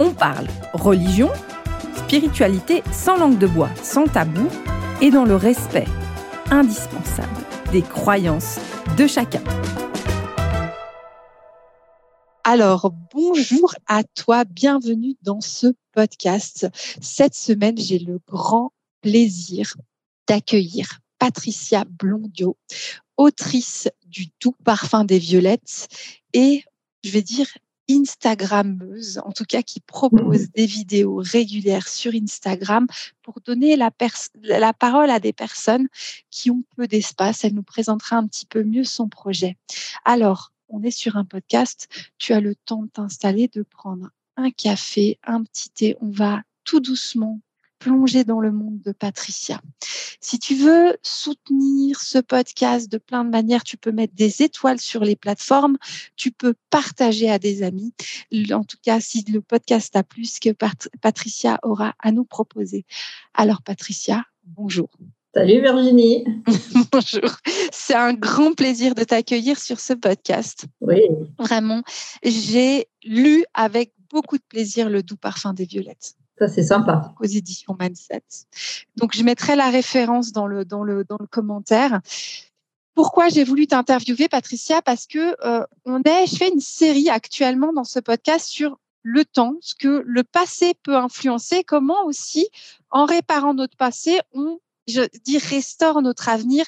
on 0.00 0.14
parle 0.14 0.48
religion, 0.72 1.28
spiritualité 1.94 2.82
sans 2.90 3.18
langue 3.18 3.38
de 3.38 3.46
bois, 3.46 3.70
sans 3.82 4.06
tabou 4.06 4.48
et 5.02 5.10
dans 5.10 5.26
le 5.26 5.36
respect 5.36 5.86
indispensable 6.50 7.44
des 7.70 7.82
croyances 7.82 8.58
de 8.96 9.06
chacun. 9.06 9.42
Alors, 12.44 12.90
bonjour 13.12 13.74
à 13.86 14.02
toi, 14.02 14.44
bienvenue 14.44 15.14
dans 15.22 15.42
ce 15.42 15.68
podcast. 15.92 16.66
Cette 17.00 17.34
semaine, 17.34 17.76
j'ai 17.78 17.98
le 17.98 18.18
grand 18.26 18.72
plaisir 19.02 19.76
d'accueillir 20.26 21.00
Patricia 21.18 21.84
Blondio, 21.84 22.56
autrice 23.18 23.88
du 24.06 24.30
Tout 24.30 24.54
Parfum 24.64 25.04
des 25.04 25.18
Violettes 25.18 25.88
et, 26.32 26.64
je 27.04 27.10
vais 27.10 27.22
dire, 27.22 27.46
Instagrammeuse, 27.90 29.20
en 29.24 29.32
tout 29.32 29.44
cas 29.44 29.62
qui 29.62 29.80
propose 29.80 30.42
mmh. 30.42 30.52
des 30.54 30.66
vidéos 30.66 31.22
régulières 31.24 31.88
sur 31.88 32.12
Instagram 32.14 32.86
pour 33.22 33.40
donner 33.40 33.76
la, 33.76 33.90
la 34.42 34.72
parole 34.72 35.10
à 35.10 35.20
des 35.20 35.32
personnes 35.32 35.88
qui 36.30 36.50
ont 36.50 36.62
peu 36.76 36.86
d'espace. 36.86 37.44
Elle 37.44 37.54
nous 37.54 37.62
présentera 37.62 38.16
un 38.16 38.26
petit 38.26 38.46
peu 38.46 38.62
mieux 38.62 38.84
son 38.84 39.08
projet. 39.08 39.56
Alors, 40.04 40.52
on 40.68 40.82
est 40.82 40.90
sur 40.90 41.16
un 41.16 41.24
podcast, 41.24 41.88
tu 42.18 42.32
as 42.32 42.40
le 42.40 42.54
temps 42.54 42.84
de 42.84 42.88
t'installer, 42.88 43.48
de 43.48 43.62
prendre 43.62 44.10
un 44.36 44.50
café, 44.50 45.18
un 45.24 45.42
petit 45.42 45.70
thé. 45.70 45.96
On 46.00 46.10
va 46.10 46.42
tout 46.64 46.80
doucement 46.80 47.40
plonger 47.80 48.24
dans 48.24 48.40
le 48.40 48.52
monde 48.52 48.80
de 48.84 48.92
Patricia. 48.92 49.60
Si 50.20 50.38
tu 50.38 50.54
veux 50.54 50.96
soutenir 51.02 52.00
ce 52.00 52.18
podcast 52.18 52.92
de 52.92 52.98
plein 52.98 53.24
de 53.24 53.30
manières, 53.30 53.64
tu 53.64 53.76
peux 53.76 53.90
mettre 53.90 54.14
des 54.14 54.42
étoiles 54.42 54.78
sur 54.78 55.02
les 55.02 55.16
plateformes, 55.16 55.78
tu 56.14 56.30
peux 56.30 56.54
partager 56.68 57.28
à 57.28 57.38
des 57.38 57.64
amis. 57.64 57.92
En 58.52 58.62
tout 58.62 58.76
cas, 58.82 59.00
si 59.00 59.24
le 59.24 59.40
podcast 59.40 59.96
a 59.96 60.04
plus 60.04 60.38
que 60.38 60.50
Patricia 61.00 61.58
aura 61.62 61.94
à 61.98 62.12
nous 62.12 62.24
proposer. 62.24 62.84
Alors 63.34 63.62
Patricia, 63.62 64.24
bonjour. 64.44 64.90
Salut 65.32 65.60
Virginie. 65.60 66.24
Bonjour. 66.90 67.36
C'est 67.70 67.94
un 67.94 68.14
grand 68.14 68.52
plaisir 68.52 68.96
de 68.96 69.04
t'accueillir 69.04 69.60
sur 69.60 69.78
ce 69.78 69.92
podcast. 69.92 70.64
Oui. 70.80 71.02
Vraiment, 71.38 71.82
j'ai 72.24 72.88
lu 73.04 73.44
avec 73.54 73.92
beaucoup 74.10 74.38
de 74.38 74.42
plaisir 74.48 74.90
Le 74.90 75.04
doux 75.04 75.16
parfum 75.16 75.54
des 75.54 75.66
violettes. 75.66 76.16
Ça, 76.40 76.48
c'est 76.48 76.62
sympa. 76.62 77.14
Aux 77.20 77.26
éditions 77.26 77.76
Mindset. 77.78 78.22
Donc, 78.96 79.14
je 79.14 79.22
mettrai 79.22 79.56
la 79.56 79.68
référence 79.68 80.32
dans 80.32 80.46
le, 80.46 80.64
dans 80.64 80.82
le, 80.82 81.04
dans 81.04 81.18
le 81.20 81.26
commentaire. 81.26 82.00
Pourquoi 82.94 83.28
j'ai 83.28 83.44
voulu 83.44 83.66
t'interviewer, 83.66 84.26
Patricia? 84.28 84.80
Parce 84.80 85.06
que 85.06 85.36
euh, 85.46 85.66
on 85.84 86.00
est, 86.02 86.26
je 86.26 86.36
fais 86.36 86.48
une 86.48 86.60
série 86.60 87.10
actuellement 87.10 87.74
dans 87.74 87.84
ce 87.84 88.00
podcast 88.00 88.46
sur 88.46 88.78
le 89.02 89.26
temps, 89.26 89.56
ce 89.60 89.74
que 89.74 90.02
le 90.06 90.24
passé 90.24 90.72
peut 90.82 90.96
influencer, 90.96 91.62
comment 91.62 92.04
aussi, 92.06 92.48
en 92.90 93.04
réparant 93.04 93.52
notre 93.52 93.76
passé, 93.76 94.20
on, 94.32 94.60
je 94.88 95.02
dis, 95.24 95.36
restaure 95.36 96.00
notre 96.00 96.30
avenir. 96.30 96.64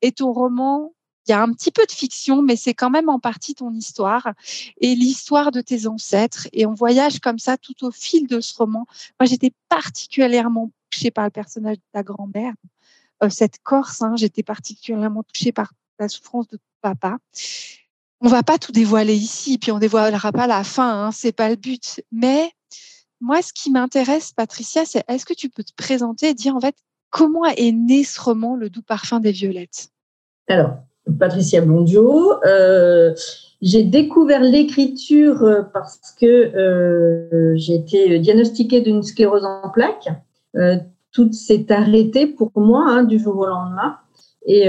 Et 0.00 0.12
ton 0.12 0.32
roman 0.32 0.92
il 1.28 1.32
y 1.32 1.34
a 1.34 1.42
un 1.42 1.52
petit 1.52 1.70
peu 1.70 1.84
de 1.84 1.92
fiction, 1.92 2.40
mais 2.40 2.56
c'est 2.56 2.72
quand 2.72 2.88
même 2.88 3.10
en 3.10 3.18
partie 3.18 3.54
ton 3.54 3.72
histoire 3.72 4.32
et 4.80 4.94
l'histoire 4.94 5.50
de 5.50 5.60
tes 5.60 5.86
ancêtres. 5.86 6.48
Et 6.52 6.64
on 6.64 6.72
voyage 6.72 7.20
comme 7.20 7.38
ça 7.38 7.58
tout 7.58 7.84
au 7.84 7.90
fil 7.90 8.26
de 8.26 8.40
ce 8.40 8.56
roman. 8.56 8.86
Moi, 9.20 9.26
j'étais 9.26 9.52
particulièrement 9.68 10.70
touchée 10.90 11.10
par 11.10 11.24
le 11.24 11.30
personnage 11.30 11.76
de 11.76 11.82
ta 11.92 12.02
grand-mère, 12.02 12.54
euh, 13.22 13.28
cette 13.28 13.58
Corse. 13.62 14.00
Hein, 14.00 14.14
j'étais 14.16 14.42
particulièrement 14.42 15.22
touchée 15.22 15.52
par 15.52 15.72
la 15.98 16.08
souffrance 16.08 16.48
de 16.48 16.56
ton 16.56 16.62
papa. 16.80 17.18
On 18.20 18.28
va 18.28 18.42
pas 18.42 18.58
tout 18.58 18.72
dévoiler 18.72 19.14
ici, 19.14 19.58
puis 19.58 19.70
on 19.70 19.78
dévoilera 19.78 20.32
pas 20.32 20.46
la 20.46 20.64
fin. 20.64 21.06
Hein, 21.06 21.12
c'est 21.12 21.32
pas 21.32 21.50
le 21.50 21.56
but. 21.56 22.02
Mais 22.10 22.50
moi, 23.20 23.42
ce 23.42 23.52
qui 23.52 23.70
m'intéresse, 23.70 24.32
Patricia, 24.32 24.86
c'est 24.86 25.04
est-ce 25.08 25.26
que 25.26 25.34
tu 25.34 25.50
peux 25.50 25.62
te 25.62 25.74
présenter 25.74 26.28
et 26.28 26.34
dire 26.34 26.56
en 26.56 26.60
fait 26.60 26.76
comment 27.10 27.44
est 27.44 27.72
né 27.72 28.02
ce 28.02 28.18
roman, 28.18 28.56
Le 28.56 28.70
doux 28.70 28.82
parfum 28.82 29.20
des 29.20 29.32
violettes? 29.32 29.90
Alors, 30.48 30.78
Patricia 31.18 31.60
Blondio. 31.60 32.32
Euh, 32.44 33.14
j'ai 33.60 33.82
découvert 33.82 34.42
l'écriture 34.42 35.42
euh, 35.42 35.62
parce 35.72 36.14
que 36.20 36.26
euh, 36.26 37.56
j'ai 37.56 37.74
été 37.74 38.18
diagnostiquée 38.18 38.80
d'une 38.80 39.02
sclérose 39.02 39.44
en 39.44 39.68
plaques. 39.70 40.08
tout 41.12 41.32
s'est 41.32 41.72
arrêté 41.72 42.26
pour 42.26 42.52
moi 42.56 42.84
hein, 42.86 43.04
du 43.04 43.18
jour 43.18 43.36
au 43.38 43.46
lendemain. 43.46 43.96
Et, 44.46 44.66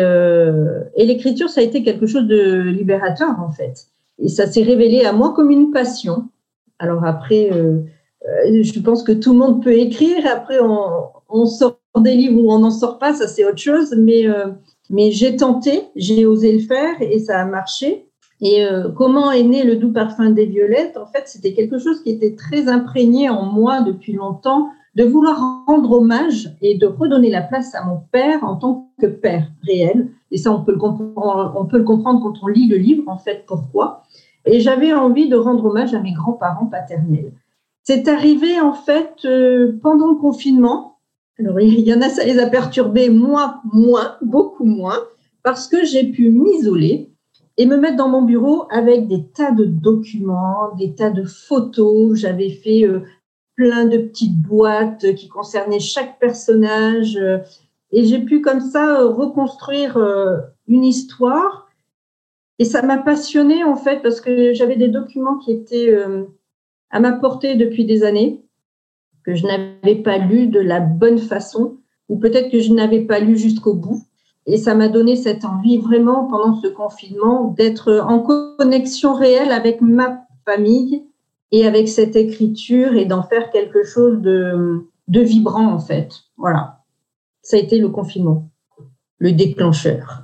l'écriture, 0.97 1.49
ça 1.49 1.61
a 1.61 1.63
été 1.63 1.83
quelque 1.83 2.05
chose 2.05 2.27
de 2.27 2.61
libérateur 2.61 3.39
en 3.39 3.51
fait. 3.51 3.87
Et 4.17 4.27
ça 4.27 4.45
s'est 4.45 4.63
révélé 4.63 5.05
à 5.05 5.13
moi 5.13 5.33
comme 5.33 5.51
une 5.51 5.71
passion. 5.71 6.27
Alors 6.79 7.05
après, 7.05 7.49
je 8.45 8.79
pense 8.81 9.03
que 9.03 9.13
tout 9.13 9.31
le 9.31 9.39
monde 9.39 9.63
peut 9.63 9.77
écrire. 9.77 10.25
Après, 10.29 10.59
on, 10.59 10.79
on 11.29 11.45
sort 11.45 11.79
des 12.01 12.15
livres 12.15 12.41
ou 12.41 12.51
on 12.51 12.59
n'en 12.59 12.71
sort 12.71 12.99
pas, 12.99 13.13
ça 13.13 13.27
c'est 13.27 13.45
autre 13.45 13.57
chose. 13.59 13.95
Mais 13.97 14.25
mais 14.89 15.11
j'ai 15.11 15.35
tenté, 15.35 15.83
j'ai 15.95 16.25
osé 16.25 16.51
le 16.51 16.59
faire 16.59 17.01
et 17.01 17.19
ça 17.19 17.39
a 17.39 17.45
marché. 17.45 18.05
Et 18.41 18.63
euh, 18.63 18.89
comment 18.89 19.31
est 19.31 19.43
né 19.43 19.63
le 19.63 19.75
doux 19.75 19.91
parfum 19.91 20.29
des 20.29 20.45
violettes? 20.45 20.97
En 20.97 21.05
fait, 21.05 21.23
c'était 21.25 21.53
quelque 21.53 21.77
chose 21.77 22.01
qui 22.03 22.11
était 22.11 22.35
très 22.35 22.67
imprégné 22.69 23.29
en 23.29 23.43
moi 23.43 23.81
depuis 23.81 24.13
longtemps, 24.13 24.69
de 24.95 25.03
vouloir 25.03 25.63
rendre 25.67 25.91
hommage 25.91 26.55
et 26.61 26.77
de 26.77 26.87
redonner 26.87 27.29
la 27.29 27.41
place 27.41 27.75
à 27.75 27.83
mon 27.83 28.01
père 28.11 28.43
en 28.43 28.55
tant 28.55 28.89
que 28.99 29.07
père 29.07 29.47
réel. 29.63 30.09
Et 30.31 30.37
ça, 30.37 30.51
on 30.51 30.63
peut 30.63 30.71
le 30.71 30.77
comprendre, 30.77 32.21
quand 32.21 32.33
on 32.41 32.47
lit 32.47 32.67
le 32.67 32.77
livre, 32.77 33.03
en 33.07 33.17
fait, 33.17 33.45
pourquoi. 33.45 34.03
Et 34.45 34.59
j'avais 34.59 34.93
envie 34.93 35.27
de 35.27 35.35
rendre 35.35 35.65
hommage 35.65 35.93
à 35.93 35.99
mes 35.99 36.13
grands-parents 36.13 36.65
paternels. 36.65 37.33
C'est 37.83 38.07
arrivé, 38.07 38.59
en 38.59 38.73
fait, 38.73 39.13
euh, 39.25 39.77
pendant 39.81 40.07
le 40.07 40.15
confinement. 40.15 40.97
Alors, 41.39 41.59
il 41.61 41.79
y 41.79 41.93
en 41.93 42.01
a, 42.01 42.09
ça 42.09 42.25
les 42.25 42.37
a 42.37 42.47
perturbés, 42.47 43.09
moi, 43.09 43.61
moins, 43.71 44.17
beaucoup 44.21 44.65
moins, 44.65 44.99
parce 45.41 45.67
que 45.67 45.85
j'ai 45.85 46.03
pu 46.11 46.29
m'isoler 46.31 47.09
et 47.57 47.65
me 47.65 47.77
mettre 47.77 47.95
dans 47.95 48.09
mon 48.09 48.23
bureau 48.23 48.65
avec 48.69 49.07
des 49.07 49.25
tas 49.27 49.51
de 49.51 49.63
documents, 49.63 50.75
des 50.77 50.95
tas 50.95 51.11
de 51.11 51.23
photos. 51.23 52.17
J'avais 52.17 52.49
fait 52.49 52.83
euh, 52.83 53.03
plein 53.55 53.85
de 53.85 53.97
petites 53.97 54.37
boîtes 54.41 55.15
qui 55.15 55.29
concernaient 55.29 55.79
chaque 55.79 56.19
personnage. 56.19 57.15
Euh, 57.15 57.37
et 57.93 58.03
j'ai 58.03 58.19
pu 58.19 58.41
comme 58.41 58.61
ça 58.61 58.99
euh, 58.99 59.07
reconstruire 59.07 59.97
une 60.67 60.83
histoire. 60.83 61.69
Et 62.59 62.65
ça 62.65 62.81
m'a 62.81 62.97
passionnée 62.97 63.63
en 63.63 63.77
fait 63.77 64.01
parce 64.01 64.19
que 64.19 64.53
j'avais 64.53 64.75
des 64.75 64.89
documents 64.89 65.37
qui 65.37 65.53
étaient 65.53 65.97
à 66.91 66.99
ma 66.99 67.13
portée 67.13 67.55
depuis 67.55 67.85
des 67.85 68.03
années 68.03 68.43
que 69.29 69.35
je 69.35 69.45
n'avais 69.45 70.01
pas 70.01 70.17
lu 70.17 70.47
de 70.47 70.59
la 70.59 70.79
bonne 70.79 71.19
façon, 71.19 71.77
ou 72.09 72.17
peut-être 72.17 72.49
que 72.51 72.59
je 72.59 72.73
n'avais 72.73 73.01
pas 73.01 73.19
lu 73.19 73.37
jusqu'au 73.37 73.75
bout. 73.75 74.01
Et 74.47 74.57
ça 74.57 74.73
m'a 74.73 74.87
donné 74.87 75.15
cette 75.15 75.45
envie 75.45 75.77
vraiment 75.77 76.25
pendant 76.25 76.55
ce 76.55 76.67
confinement 76.67 77.53
d'être 77.55 78.03
en 78.07 78.19
connexion 78.57 79.13
réelle 79.13 79.51
avec 79.51 79.81
ma 79.81 80.21
famille 80.45 81.03
et 81.51 81.67
avec 81.67 81.87
cette 81.87 82.15
écriture 82.15 82.93
et 82.93 83.05
d'en 83.05 83.21
faire 83.21 83.51
quelque 83.51 83.83
chose 83.83 84.19
de, 84.21 84.87
de 85.07 85.21
vibrant 85.21 85.71
en 85.71 85.79
fait. 85.79 86.09
Voilà. 86.37 86.79
Ça 87.43 87.57
a 87.57 87.59
été 87.59 87.77
le 87.77 87.89
confinement, 87.89 88.49
le 89.19 89.31
déclencheur. 89.31 90.23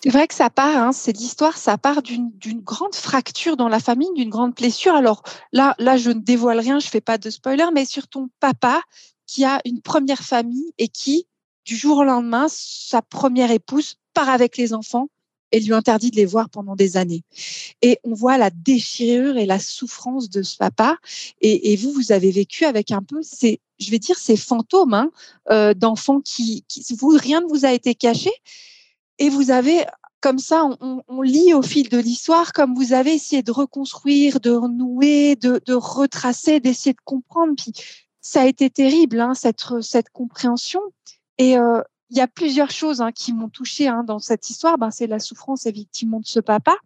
C'est 0.00 0.10
vrai 0.10 0.28
que 0.28 0.34
ça 0.34 0.48
part, 0.48 0.76
hein, 0.76 0.92
c'est 0.92 1.16
l'histoire, 1.16 1.56
ça 1.56 1.76
part 1.76 2.02
d'une 2.02 2.30
grande 2.62 2.94
fracture 2.94 3.56
dans 3.56 3.68
la 3.68 3.80
famille, 3.80 4.12
d'une 4.14 4.30
grande 4.30 4.54
blessure. 4.54 4.94
Alors 4.94 5.22
là, 5.52 5.74
là, 5.78 5.96
je 5.96 6.10
ne 6.10 6.20
dévoile 6.20 6.60
rien, 6.60 6.78
je 6.78 6.88
fais 6.88 7.00
pas 7.00 7.18
de 7.18 7.30
spoiler, 7.30 7.66
mais 7.74 7.84
sur 7.84 8.06
ton 8.06 8.28
papa 8.38 8.82
qui 9.26 9.44
a 9.44 9.60
une 9.64 9.80
première 9.80 10.22
famille 10.22 10.72
et 10.78 10.88
qui, 10.88 11.26
du 11.64 11.76
jour 11.76 11.98
au 11.98 12.04
lendemain, 12.04 12.46
sa 12.48 13.02
première 13.02 13.50
épouse 13.50 13.96
part 14.14 14.28
avec 14.28 14.56
les 14.56 14.72
enfants 14.72 15.08
et 15.50 15.60
lui 15.60 15.72
interdit 15.72 16.10
de 16.10 16.16
les 16.16 16.26
voir 16.26 16.48
pendant 16.48 16.76
des 16.76 16.96
années. 16.96 17.24
Et 17.82 17.98
on 18.04 18.14
voit 18.14 18.38
la 18.38 18.50
déchirure 18.50 19.36
et 19.36 19.46
la 19.46 19.58
souffrance 19.58 20.28
de 20.30 20.42
ce 20.42 20.56
papa. 20.56 20.96
Et, 21.40 21.72
et 21.72 21.76
vous, 21.76 21.90
vous 21.92 22.12
avez 22.12 22.30
vécu 22.30 22.64
avec 22.64 22.90
un 22.90 23.02
peu 23.02 23.20
ces, 23.22 23.60
je 23.78 23.90
vais 23.90 23.98
dire, 23.98 24.18
ces 24.18 24.36
fantômes 24.36 24.94
hein, 24.94 25.10
euh, 25.50 25.74
d'enfants 25.74 26.20
qui, 26.20 26.64
qui, 26.68 26.84
vous, 26.94 27.08
rien 27.08 27.40
ne 27.40 27.46
vous 27.46 27.64
a 27.64 27.72
été 27.72 27.94
caché. 27.94 28.30
Et 29.18 29.28
vous 29.28 29.50
avez 29.50 29.84
comme 30.20 30.38
ça, 30.38 30.68
on, 30.80 31.22
lit 31.22 31.54
au 31.54 31.62
fil 31.62 31.88
de 31.88 31.98
l'histoire, 31.98 32.52
comme 32.52 32.74
vous 32.74 32.92
avez 32.92 33.14
essayé 33.14 33.42
de 33.42 33.52
reconstruire, 33.52 34.40
de 34.40 34.50
renouer, 34.50 35.36
de, 35.36 35.74
retracer, 35.74 36.58
d'essayer 36.58 36.92
de 36.92 37.00
comprendre. 37.04 37.54
Puis 37.56 37.72
ça 38.20 38.42
a 38.42 38.46
été 38.46 38.68
terrible, 38.68 39.20
hein, 39.20 39.34
cette, 39.34 39.62
cette 39.80 40.10
compréhension. 40.10 40.80
Et 41.38 41.56
euh, 41.56 41.80
il 42.10 42.16
y 42.16 42.20
a 42.20 42.26
plusieurs 42.26 42.70
choses 42.70 43.00
hein, 43.00 43.12
qui 43.12 43.32
m'ont 43.32 43.48
touchée 43.48 43.86
hein, 43.86 44.02
dans 44.04 44.18
cette 44.18 44.50
histoire. 44.50 44.76
Ben, 44.76 44.90
c'est 44.90 45.06
la 45.06 45.20
souffrance 45.20 45.66
effectivement 45.66 46.18
de 46.18 46.26
ce 46.26 46.40
papa 46.40 46.76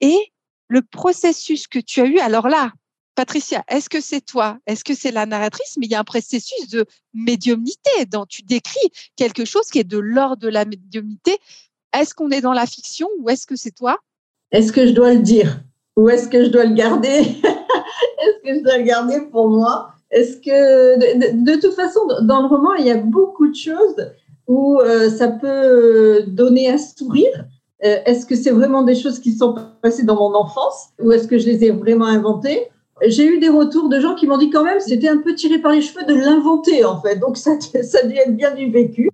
et 0.00 0.32
le 0.68 0.80
processus 0.80 1.66
que 1.66 1.78
tu 1.78 2.00
as 2.00 2.06
eu. 2.06 2.18
Alors 2.20 2.48
là, 2.48 2.72
Patricia, 3.14 3.62
est-ce 3.68 3.90
que 3.90 4.00
c'est 4.00 4.20
toi? 4.22 4.58
Est-ce 4.66 4.84
que 4.84 4.94
c'est 4.94 5.10
la 5.10 5.26
narratrice? 5.26 5.76
Mais 5.78 5.86
il 5.86 5.92
y 5.92 5.94
a 5.94 6.00
un 6.00 6.04
processus 6.04 6.68
de 6.68 6.86
médiumnité 7.12 8.06
dont 8.10 8.24
tu 8.26 8.42
décris 8.42 8.88
quelque 9.16 9.44
chose 9.44 9.66
qui 9.70 9.78
est 9.78 9.84
de 9.84 9.98
l'ordre 9.98 10.36
de 10.36 10.48
la 10.48 10.64
médiumnité. 10.64 11.36
Est-ce 11.94 12.14
qu'on 12.14 12.30
est 12.30 12.40
dans 12.40 12.54
la 12.54 12.66
fiction 12.66 13.08
ou 13.20 13.28
est-ce 13.28 13.46
que 13.46 13.56
c'est 13.56 13.72
toi? 13.72 13.98
Est-ce 14.50 14.72
que 14.72 14.86
je 14.86 14.92
dois 14.92 15.12
le 15.12 15.20
dire? 15.20 15.60
Ou 15.96 16.08
est-ce 16.08 16.28
que 16.28 16.44
je 16.44 16.48
dois 16.48 16.64
le 16.64 16.74
garder? 16.74 17.08
Est-ce 18.22 18.42
que 18.44 18.58
je 18.58 18.62
dois 18.62 18.78
le 18.78 18.84
garder 18.84 19.20
pour 19.30 19.48
moi? 19.48 19.92
Est-ce 20.10 20.36
que 20.36 21.42
de, 21.44 21.60
toute 21.60 21.74
façon, 21.74 22.00
dans 22.22 22.42
le 22.42 22.48
roman, 22.48 22.74
il 22.74 22.86
y 22.86 22.90
a 22.90 22.96
beaucoup 22.96 23.48
de 23.48 23.54
choses 23.54 23.96
où 24.46 24.78
euh, 24.80 25.10
ça 25.10 25.28
peut 25.28 26.24
donner 26.26 26.70
un 26.70 26.78
sourire. 26.78 27.46
Euh, 27.84 27.98
est-ce 28.06 28.26
que 28.26 28.36
c'est 28.36 28.50
vraiment 28.50 28.82
des 28.82 28.94
choses 28.94 29.18
qui 29.18 29.32
sont 29.32 29.56
passées 29.82 30.04
dans 30.04 30.16
mon 30.16 30.34
enfance? 30.34 30.90
Ou 31.00 31.12
est-ce 31.12 31.26
que 31.26 31.38
je 31.38 31.46
les 31.46 31.64
ai 31.64 31.70
vraiment 31.70 32.06
inventées? 32.06 32.68
J'ai 33.06 33.26
eu 33.26 33.38
des 33.38 33.48
retours 33.48 33.88
de 33.88 34.00
gens 34.00 34.14
qui 34.14 34.26
m'ont 34.26 34.38
dit 34.38 34.50
quand 34.50 34.64
même 34.64 34.80
c'était 34.80 35.08
un 35.08 35.18
peu 35.18 35.34
tiré 35.34 35.58
par 35.58 35.72
les 35.72 35.80
cheveux 35.80 36.04
de 36.04 36.14
l'inventer 36.14 36.84
en 36.84 37.00
fait. 37.00 37.16
Donc 37.16 37.36
ça, 37.36 37.52
ça 37.82 38.02
devait 38.02 38.18
être 38.26 38.36
bien 38.36 38.54
du 38.54 38.70
vécu. 38.70 39.10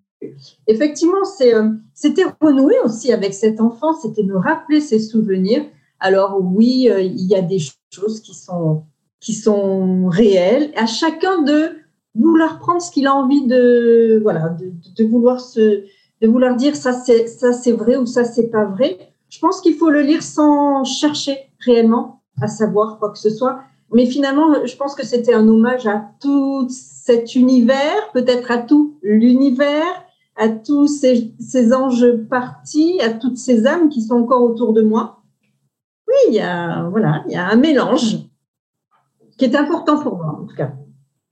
Effectivement, 0.66 1.22
euh, 1.40 1.70
c'était 1.94 2.24
renouer 2.40 2.76
aussi 2.84 3.12
avec 3.12 3.34
cet 3.34 3.60
enfant, 3.60 3.92
c'était 3.94 4.22
me 4.22 4.36
rappeler 4.36 4.80
ses 4.80 4.98
souvenirs. 4.98 5.64
Alors 6.00 6.38
oui, 6.40 6.88
euh, 6.90 7.00
il 7.00 7.26
y 7.26 7.34
a 7.34 7.42
des 7.42 7.58
choses 7.92 8.20
qui 8.20 8.34
sont, 8.34 8.82
qui 9.20 9.34
sont 9.34 10.08
réelles. 10.08 10.70
À 10.76 10.86
chacun 10.86 11.42
de 11.42 11.70
vouloir 12.14 12.58
prendre 12.58 12.82
ce 12.82 12.90
qu'il 12.90 13.06
a 13.06 13.14
envie 13.14 13.46
de, 13.46 14.20
voilà, 14.22 14.56
de, 14.96 15.04
vouloir 15.04 15.40
se, 15.40 15.84
de 16.20 16.28
vouloir 16.28 16.56
dire 16.56 16.74
ça 16.74 16.92
c'est 16.92 17.28
ça 17.28 17.52
c'est 17.52 17.72
vrai 17.72 17.96
ou 17.96 18.06
ça 18.06 18.24
c'est 18.24 18.48
pas 18.48 18.64
vrai. 18.64 18.98
Je 19.28 19.38
pense 19.38 19.60
qu'il 19.60 19.74
faut 19.74 19.90
le 19.90 20.02
lire 20.02 20.22
sans 20.22 20.84
chercher 20.84 21.36
réellement 21.60 22.22
à 22.40 22.48
savoir 22.48 22.98
quoi 22.98 23.10
que 23.10 23.18
ce 23.18 23.30
soit. 23.30 23.60
Mais 23.92 24.06
finalement, 24.06 24.66
je 24.66 24.76
pense 24.76 24.94
que 24.94 25.04
c'était 25.04 25.34
un 25.34 25.48
hommage 25.48 25.86
à 25.86 26.10
tout 26.20 26.68
cet 26.68 27.34
univers, 27.34 28.10
peut-être 28.12 28.50
à 28.50 28.58
tout 28.58 28.98
l'univers, 29.02 30.04
à 30.36 30.48
tous 30.48 30.86
ces, 30.86 31.72
anges 31.72 32.06
partis, 32.28 33.00
à 33.00 33.12
toutes 33.12 33.38
ces 33.38 33.66
âmes 33.66 33.88
qui 33.88 34.02
sont 34.02 34.14
encore 34.14 34.42
autour 34.42 34.72
de 34.72 34.82
moi. 34.82 35.22
Oui, 36.06 36.14
il 36.28 36.34
y 36.34 36.40
a, 36.40 36.88
voilà, 36.90 37.24
il 37.26 37.32
y 37.32 37.36
a 37.36 37.48
un 37.48 37.56
mélange 37.56 38.18
qui 39.36 39.44
est 39.44 39.56
important 39.56 40.02
pour 40.02 40.16
moi, 40.16 40.38
en 40.40 40.46
tout 40.46 40.54
cas. 40.54 40.72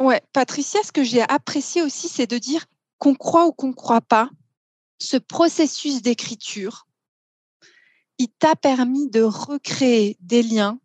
Ouais, 0.00 0.20
Patricia, 0.32 0.80
ce 0.82 0.92
que 0.92 1.04
j'ai 1.04 1.22
apprécié 1.22 1.82
aussi, 1.82 2.08
c'est 2.08 2.30
de 2.30 2.38
dire 2.38 2.64
qu'on 2.98 3.14
croit 3.14 3.46
ou 3.46 3.52
qu'on 3.52 3.68
ne 3.68 3.72
croit 3.72 4.00
pas, 4.00 4.30
ce 4.98 5.16
processus 5.16 6.02
d'écriture, 6.02 6.86
il 8.18 8.28
t'a 8.28 8.56
permis 8.56 9.08
de 9.10 9.22
recréer 9.22 10.16
des 10.20 10.42
liens 10.42 10.78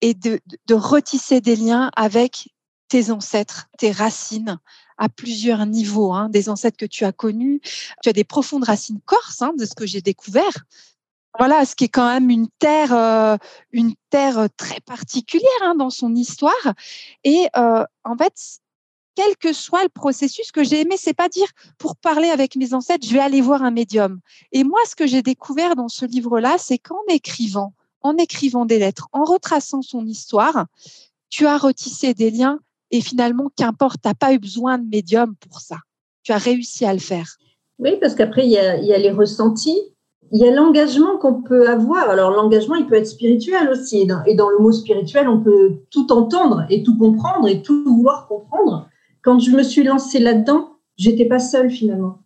et 0.00 0.14
de, 0.14 0.40
de 0.66 0.74
retisser 0.74 1.40
des 1.40 1.56
liens 1.56 1.90
avec 1.96 2.48
tes 2.88 3.10
ancêtres, 3.10 3.68
tes 3.78 3.92
racines, 3.92 4.58
à 5.00 5.08
plusieurs 5.08 5.64
niveaux, 5.64 6.12
hein, 6.12 6.28
des 6.28 6.50
ancêtres 6.50 6.76
que 6.76 6.84
tu 6.84 7.04
as 7.04 7.12
connus. 7.12 7.60
Tu 8.02 8.10
as 8.10 8.12
des 8.12 8.22
profondes 8.22 8.64
racines 8.64 9.00
corses, 9.06 9.40
hein, 9.40 9.52
de 9.58 9.64
ce 9.64 9.74
que 9.74 9.86
j'ai 9.86 10.02
découvert. 10.02 10.64
Voilà, 11.38 11.64
ce 11.64 11.74
qui 11.74 11.84
est 11.84 11.88
quand 11.88 12.06
même 12.06 12.28
une 12.28 12.48
terre, 12.58 12.92
euh, 12.92 13.36
une 13.72 13.94
terre 14.10 14.48
très 14.58 14.80
particulière 14.80 15.48
hein, 15.62 15.74
dans 15.74 15.88
son 15.88 16.14
histoire. 16.14 16.74
Et 17.24 17.48
euh, 17.56 17.84
en 18.04 18.16
fait, 18.16 18.34
quel 19.14 19.36
que 19.38 19.54
soit 19.54 19.84
le 19.84 19.88
processus 19.88 20.52
que 20.52 20.64
j'ai 20.64 20.82
aimé, 20.82 20.96
c'est 20.98 21.14
pas 21.14 21.30
dire 21.30 21.48
pour 21.78 21.96
parler 21.96 22.28
avec 22.28 22.56
mes 22.56 22.74
ancêtres, 22.74 23.06
je 23.06 23.12
vais 23.14 23.20
aller 23.20 23.40
voir 23.40 23.62
un 23.62 23.70
médium. 23.70 24.20
Et 24.52 24.64
moi, 24.64 24.80
ce 24.86 24.94
que 24.94 25.06
j'ai 25.06 25.22
découvert 25.22 25.76
dans 25.76 25.88
ce 25.88 26.04
livre-là, 26.04 26.56
c'est 26.58 26.78
qu'en 26.78 27.00
écrivant, 27.08 27.72
en 28.02 28.16
écrivant 28.16 28.66
des 28.66 28.78
lettres, 28.78 29.08
en 29.12 29.24
retraçant 29.24 29.82
son 29.82 30.06
histoire, 30.06 30.66
tu 31.28 31.46
as 31.46 31.58
retissé 31.58 32.14
des 32.14 32.30
liens 32.30 32.58
et 32.90 33.00
finalement, 33.00 33.50
qu'importe, 33.56 34.00
tu 34.02 34.08
n'as 34.08 34.14
pas 34.14 34.32
eu 34.32 34.38
besoin 34.38 34.78
de 34.78 34.88
médium 34.88 35.34
pour 35.36 35.60
ça. 35.60 35.76
Tu 36.22 36.32
as 36.32 36.38
réussi 36.38 36.84
à 36.84 36.92
le 36.92 36.98
faire. 36.98 37.36
Oui, 37.78 37.92
parce 38.00 38.14
qu'après, 38.14 38.46
il 38.46 38.50
y 38.50 38.58
a, 38.58 38.76
les 38.76 39.10
ressentis, 39.10 39.78
il 40.32 40.40
y 40.40 40.46
a 40.46 40.50
l'engagement 40.50 41.16
qu'on 41.18 41.42
peut 41.42 41.68
avoir. 41.68 42.10
Alors, 42.10 42.30
l'engagement, 42.30 42.74
il 42.74 42.86
peut 42.86 42.96
être 42.96 43.06
spirituel 43.06 43.68
aussi. 43.70 44.06
Et 44.26 44.34
dans, 44.34 44.50
le 44.50 44.58
mot 44.58 44.72
spirituel, 44.72 45.28
on 45.28 45.40
peut 45.40 45.78
tout 45.90 46.12
entendre 46.12 46.66
et 46.68 46.82
tout 46.82 46.96
comprendre 46.98 47.48
et 47.48 47.62
tout 47.62 47.84
vouloir 47.84 48.26
comprendre. 48.26 48.88
Quand 49.22 49.38
je 49.38 49.50
me 49.50 49.62
suis 49.62 49.84
lancée 49.84 50.18
là-dedans, 50.18 50.76
j'étais 50.96 51.26
pas 51.26 51.38
seule 51.38 51.70
finalement. 51.70 52.18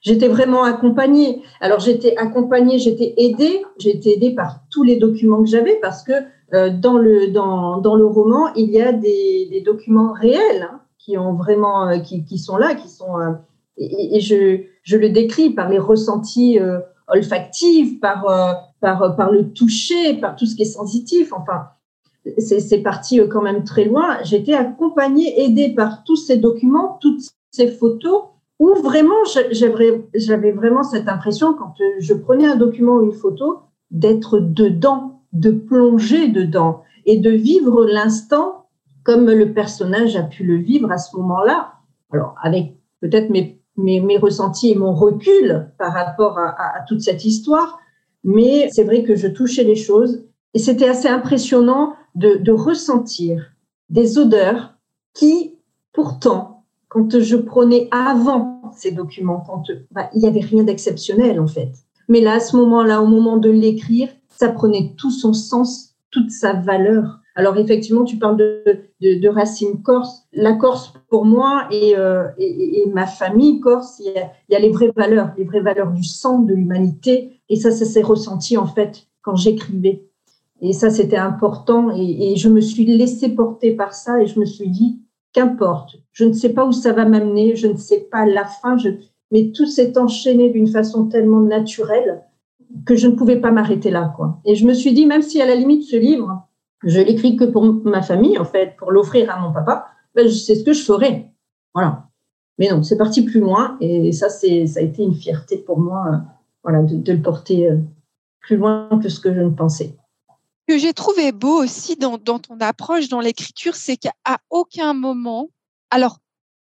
J'étais 0.00 0.28
vraiment 0.28 0.64
accompagnée. 0.64 1.42
Alors, 1.60 1.78
j'étais 1.78 2.16
accompagnée, 2.16 2.78
j'étais 2.78 3.14
aidée. 3.18 3.62
J'ai 3.78 3.96
été 3.96 4.14
aidée 4.14 4.34
par 4.34 4.60
tous 4.70 4.82
les 4.82 4.96
documents 4.96 5.42
que 5.42 5.48
j'avais 5.48 5.76
parce 5.76 6.02
que 6.02 6.12
euh, 6.54 6.70
dans, 6.70 6.96
le, 6.96 7.28
dans, 7.28 7.78
dans, 7.78 7.96
le 7.96 8.06
roman, 8.06 8.52
il 8.54 8.70
y 8.70 8.80
a 8.80 8.92
des, 8.92 9.46
des 9.50 9.60
documents 9.60 10.12
réels 10.12 10.68
hein, 10.70 10.80
qui, 10.98 11.18
ont 11.18 11.34
vraiment, 11.34 11.88
euh, 11.88 11.98
qui, 11.98 12.24
qui, 12.24 12.38
sont 12.38 12.56
là, 12.56 12.74
qui 12.74 12.88
sont, 12.88 13.18
euh, 13.18 13.32
et, 13.76 14.20
je, 14.20 14.62
je 14.82 14.96
le 14.96 15.10
décris 15.10 15.50
par 15.50 15.68
les 15.68 15.78
ressentis 15.78 16.58
olfactifs, 17.08 17.98
par, 18.00 18.26
par, 18.80 19.16
par 19.16 19.30
le 19.30 19.52
toucher, 19.52 20.14
par 20.14 20.36
tout 20.36 20.44
ce 20.44 20.54
qui 20.54 20.62
est 20.62 20.66
sensitif. 20.66 21.32
Enfin, 21.32 21.68
c'est 22.38 22.82
parti 22.82 23.20
quand 23.30 23.40
même 23.40 23.64
très 23.64 23.84
loin. 23.84 24.18
J'étais 24.22 24.52
accompagnée, 24.52 25.42
aidée 25.44 25.70
par 25.70 26.04
tous 26.04 26.16
ces 26.16 26.36
documents, 26.36 26.98
toutes 27.00 27.22
ces 27.50 27.68
photos, 27.68 28.24
où 28.60 28.74
vraiment 28.74 29.24
j'avais 29.24 30.52
vraiment 30.52 30.84
cette 30.84 31.08
impression, 31.08 31.54
quand 31.54 31.74
je 31.98 32.14
prenais 32.14 32.46
un 32.46 32.56
document 32.56 32.98
ou 32.98 33.06
une 33.06 33.12
photo, 33.12 33.62
d'être 33.90 34.38
dedans 34.38 35.20
de 35.32 35.50
plonger 35.50 36.28
dedans 36.28 36.82
et 37.06 37.18
de 37.18 37.30
vivre 37.30 37.84
l'instant 37.86 38.66
comme 39.04 39.30
le 39.30 39.52
personnage 39.52 40.16
a 40.16 40.22
pu 40.22 40.44
le 40.44 40.56
vivre 40.56 40.90
à 40.92 40.98
ce 40.98 41.16
moment-là. 41.16 41.74
Alors, 42.12 42.34
avec 42.42 42.76
peut-être 43.00 43.30
mes, 43.30 44.18
ressentis 44.18 44.72
et 44.72 44.74
mon 44.74 44.92
recul 44.92 45.72
par 45.78 45.92
rapport 45.92 46.38
à, 46.38 46.84
toute 46.86 47.00
cette 47.00 47.24
histoire, 47.24 47.78
mais 48.24 48.68
c'est 48.70 48.84
vrai 48.84 49.02
que 49.04 49.16
je 49.16 49.28
touchais 49.28 49.64
les 49.64 49.76
choses 49.76 50.26
et 50.52 50.58
c'était 50.58 50.88
assez 50.88 51.08
impressionnant 51.08 51.94
de, 52.14 52.52
ressentir 52.52 53.52
des 53.88 54.18
odeurs 54.18 54.74
qui, 55.14 55.56
pourtant, 55.92 56.59
quand 56.90 57.20
je 57.20 57.36
prenais 57.36 57.88
avant 57.92 58.60
ces 58.76 58.90
documents, 58.90 59.42
bah, 59.92 60.10
il 60.12 60.20
n'y 60.20 60.28
avait 60.28 60.40
rien 60.40 60.64
d'exceptionnel 60.64 61.40
en 61.40 61.46
fait. 61.46 61.72
Mais 62.08 62.20
là, 62.20 62.34
à 62.34 62.40
ce 62.40 62.56
moment-là, 62.56 63.00
au 63.00 63.06
moment 63.06 63.36
de 63.36 63.48
l'écrire, 63.48 64.08
ça 64.28 64.48
prenait 64.48 64.92
tout 64.96 65.12
son 65.12 65.32
sens, 65.32 65.94
toute 66.10 66.30
sa 66.32 66.52
valeur. 66.52 67.20
Alors 67.36 67.56
effectivement, 67.56 68.04
tu 68.04 68.16
parles 68.16 68.36
de, 68.36 68.64
de, 69.00 69.28
racines 69.28 69.80
corse. 69.82 70.24
La 70.32 70.54
Corse, 70.54 70.92
pour 71.08 71.24
moi, 71.24 71.68
et, 71.70 71.96
euh, 71.96 72.24
et, 72.38 72.84
ma 72.92 73.06
famille 73.06 73.60
corse, 73.60 74.00
il 74.04 74.12
y, 74.48 74.54
a, 74.54 74.58
les 74.58 74.70
vraies 74.70 74.92
valeurs, 74.94 75.30
les 75.38 75.44
vraies 75.44 75.60
valeurs 75.60 75.92
du 75.92 76.02
sang, 76.02 76.40
de 76.40 76.52
l'humanité. 76.52 77.40
Et 77.48 77.54
ça, 77.54 77.70
ça 77.70 77.84
s'est 77.84 78.02
ressenti 78.02 78.56
en 78.56 78.66
fait 78.66 79.06
quand 79.22 79.36
j'écrivais. 79.36 80.08
Et 80.60 80.72
ça, 80.72 80.90
c'était 80.90 81.16
important. 81.16 81.96
Et, 81.96 82.32
et, 82.32 82.36
je 82.36 82.48
me 82.48 82.60
suis 82.60 82.84
laissée 82.84 83.28
porter 83.28 83.76
par 83.76 83.94
ça 83.94 84.20
et 84.20 84.26
je 84.26 84.40
me 84.40 84.44
suis 84.44 84.68
dit, 84.68 85.00
qu'importe, 85.32 85.96
je 86.12 86.24
ne 86.24 86.32
sais 86.32 86.50
pas 86.50 86.64
où 86.64 86.72
ça 86.72 86.92
va 86.92 87.04
m'amener, 87.04 87.56
je 87.56 87.66
ne 87.66 87.76
sais 87.76 88.08
pas 88.10 88.26
la 88.26 88.44
fin, 88.44 88.76
mais 89.30 89.52
tout 89.52 89.66
s'est 89.66 89.98
enchaîné 89.98 90.50
d'une 90.50 90.66
façon 90.66 91.06
tellement 91.06 91.40
naturelle 91.40 92.22
que 92.86 92.96
je 92.96 93.08
ne 93.08 93.14
pouvais 93.14 93.40
pas 93.40 93.50
m'arrêter 93.50 93.90
là. 93.90 94.14
Et 94.44 94.54
je 94.54 94.66
me 94.66 94.74
suis 94.74 94.92
dit, 94.92 95.06
même 95.06 95.22
si 95.22 95.40
à 95.40 95.46
la 95.46 95.54
limite 95.54 95.84
ce 95.84 95.96
livre, 95.96 96.46
je 96.84 97.00
l'écris 97.00 97.36
que 97.36 97.44
pour 97.44 97.64
ma 97.84 98.02
famille, 98.02 98.38
en 98.38 98.44
fait, 98.44 98.74
pour 98.78 98.90
l'offrir 98.90 99.30
à 99.30 99.40
mon 99.40 99.52
papa, 99.52 99.86
ben, 100.14 100.28
c'est 100.28 100.54
ce 100.54 100.64
que 100.64 100.72
je 100.72 100.82
ferais. 100.82 101.30
Voilà. 101.74 102.06
Mais 102.58 102.68
non, 102.70 102.82
c'est 102.82 102.96
parti 102.96 103.22
plus 103.22 103.40
loin, 103.40 103.76
et 103.80 104.12
ça, 104.12 104.28
ça 104.28 104.46
a 104.46 104.82
été 104.82 105.02
une 105.02 105.14
fierté 105.14 105.56
pour 105.56 105.78
moi, 105.78 106.04
euh, 106.12 106.16
voilà, 106.62 106.82
de, 106.82 107.12
le 107.12 107.22
porter 107.22 107.70
euh, 107.70 107.76
plus 108.40 108.56
loin 108.56 108.88
que 109.02 109.08
ce 109.08 109.20
que 109.20 109.32
je 109.32 109.40
ne 109.40 109.50
pensais. 109.50 109.96
Que 110.70 110.78
j'ai 110.78 110.92
trouvé 110.92 111.32
beau 111.32 111.64
aussi 111.64 111.96
dans, 111.96 112.16
ton 112.16 112.60
approche, 112.60 113.08
dans 113.08 113.18
l'écriture, 113.18 113.74
c'est 113.74 113.96
qu'à 113.96 114.12
aucun 114.50 114.94
moment, 114.94 115.48
alors 115.90 116.18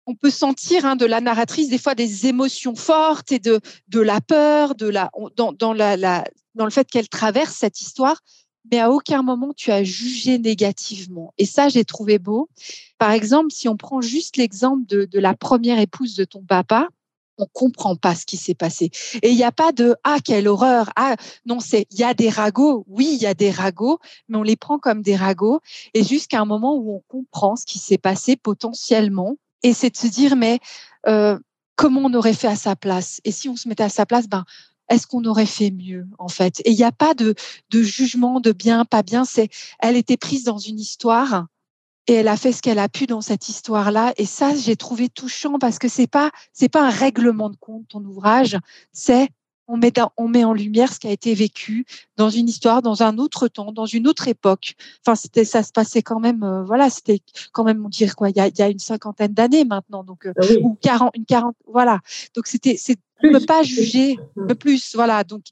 on 0.07 0.15
peut 0.15 0.31
sentir 0.31 0.87
hein, 0.87 0.97
de 0.97 1.05
la 1.05 1.21
narratrice 1.21 1.69
des 1.69 1.77
fois 1.77 1.95
des 1.95 2.27
émotions 2.27 2.75
fortes 2.75 3.31
et 3.31 3.39
de, 3.39 3.61
la 3.93 4.23
peur, 4.23 4.75
de 4.75 4.89
la, 4.89 5.11
dans, 5.37 5.53
dans, 5.53 5.75
la, 5.75 6.25
dans 6.55 6.65
le 6.65 6.71
fait 6.71 6.91
qu'elle 6.91 7.11
traverse 7.11 7.55
cette 7.55 7.83
histoire, 7.83 8.23
mais 8.73 8.81
à 8.81 8.91
aucun 8.91 9.23
moment 9.23 9.53
tu 9.55 9.71
as 9.71 9.85
jugé 9.85 10.39
négativement. 10.39 11.35
Et 11.37 11.45
ça, 11.45 11.69
j'ai 11.69 11.85
trouvé 11.85 12.19
beau. 12.19 12.49
Par 12.97 13.11
exemple, 13.11 13.51
si 13.51 13.69
on 13.69 13.77
prend 13.77 14.01
juste 14.01 14.39
l'exemple 14.39 14.87
de, 14.87 15.05
de 15.05 15.19
la 15.19 15.35
première 15.35 15.79
épouse 15.79 16.15
de 16.15 16.25
ton 16.25 16.41
papa, 16.41 16.89
on 17.41 17.47
comprend 17.53 17.97
pas 17.97 18.15
ce 18.15 18.27
qui 18.27 18.37
s'est 18.37 18.55
passé. 18.55 18.91
Et 19.23 19.31
il 19.31 19.37
n'y 19.37 19.45
a 19.45 19.53
pas 19.53 19.73
de 19.73 19.97
ah 20.05 20.19
quelle 20.25 20.49
horreur. 20.49 20.91
Ah 20.97 21.17
non, 21.47 21.61
c'est 21.61 21.87
il 21.91 21.99
y 21.99 22.05
a 22.05 22.15
des 22.15 22.29
ragots. 22.29 22.85
Oui, 22.89 23.11
il 23.13 23.23
y 23.23 23.27
a 23.27 23.35
des 23.35 23.51
ragots, 23.51 23.99
mais 24.29 24.39
on 24.39 24.43
les 24.43 24.57
prend 24.57 24.79
comme 24.79 25.03
des 25.03 25.17
ragots 25.17 25.61
et 25.95 26.05
jusqu'à 26.05 26.41
un 26.41 26.45
moment 26.45 26.77
où 26.77 26.95
on 26.95 27.03
comprend 27.09 27.57
ce 27.57 27.67
qui 27.67 27.79
s'est 27.79 27.99
passé 27.99 28.37
potentiellement 28.37 29.37
et 29.63 29.73
c'est 29.73 29.91
de 29.91 29.97
se 29.97 30.07
dire 30.07 30.37
mais 30.37 30.59
euh, 31.07 31.39
comment 31.77 32.03
on 32.05 32.15
aurait 32.15 32.35
fait 32.35 32.49
à 32.49 32.57
sa 32.57 32.77
place? 32.77 33.21
Et 33.25 33.33
si 33.33 33.49
on 33.49 33.57
se 33.57 33.69
mettait 33.69 33.83
à 33.83 33.89
sa 33.89 34.07
place, 34.07 34.29
ben 34.29 34.45
est-ce 34.89 35.07
qu'on 35.07 35.25
aurait 35.25 35.47
fait 35.47 35.71
mieux 35.71 36.07
en 36.19 36.29
fait? 36.29 36.61
Et 36.65 36.73
il 36.73 36.77
n'y 36.77 36.85
a 36.85 36.93
pas 36.93 37.15
de, 37.15 37.35
de 37.71 37.83
jugement 37.83 38.41
de 38.41 38.53
bien, 38.53 38.85
pas 38.85 39.03
bien. 39.03 39.25
C'est 39.25 39.49
elle 39.79 39.97
était 39.97 40.17
prise 40.17 40.45
dans 40.45 40.59
une 40.59 40.79
histoire 40.79 41.47
et 42.07 42.15
elle 42.15 42.29
a 42.29 42.37
fait 42.37 42.53
ce 42.53 42.63
qu'elle 42.63 42.79
a 42.79 42.89
pu 42.89 43.07
dans 43.07 43.21
cette 43.21 43.49
histoire-là. 43.49 44.13
Et 44.17 44.27
ça, 44.27 44.55
j'ai 44.57 44.77
trouvé 44.77 45.09
touchant 45.09 45.59
parce 45.59 45.79
que 45.79 45.89
c'est 45.89 46.07
pas 46.07 46.31
c'est 46.53 46.69
pas 46.69 46.87
un 46.87 46.91
règlement 46.91 47.51
de 47.51 47.57
compte 47.57 47.89
ton 47.89 48.05
ouvrage, 48.05 48.57
c'est 48.93 49.29
on 49.71 49.77
met, 49.77 49.93
on 50.17 50.27
met 50.27 50.43
en 50.43 50.53
lumière 50.53 50.93
ce 50.93 50.99
qui 50.99 51.07
a 51.07 51.13
été 51.13 51.33
vécu 51.33 51.87
dans 52.17 52.29
une 52.29 52.49
histoire, 52.49 52.83
dans 52.83 53.03
un 53.05 53.19
autre 53.19 53.47
temps, 53.47 53.71
dans 53.71 53.87
une 53.87 54.09
autre 54.09 54.27
époque. 54.27 54.75
Enfin, 55.07 55.15
c'était, 55.15 55.45
ça 55.45 55.63
se 55.63 55.71
passait 55.71 56.03
quand 56.03 56.19
même, 56.19 56.43
euh, 56.43 56.65
voilà, 56.65 56.91
c'était 56.91 57.21
quand 57.53 57.63
même, 57.63 57.87
on 57.87 57.89
dirait 57.89 58.11
quoi, 58.11 58.31
il 58.31 58.37
y 58.37 58.41
a, 58.41 58.49
il 58.49 58.59
y 58.59 58.63
a 58.63 58.69
une 58.69 58.81
cinquantaine 58.81 59.33
d'années 59.33 59.65
maintenant, 59.65 60.03
donc 60.03 60.27
euh, 60.27 60.33
ah 60.41 60.47
ou 60.63 60.75
quarante, 60.75 61.13
une 61.15 61.25
quarante, 61.25 61.55
voilà. 61.69 62.01
Donc 62.35 62.49
c'était, 62.49 62.77
c'est, 62.77 62.97
ne 63.23 63.39
pas 63.39 63.63
juger, 63.63 64.19
le 64.35 64.55
plus, 64.57 64.97
voilà. 64.97 65.23
Donc 65.23 65.45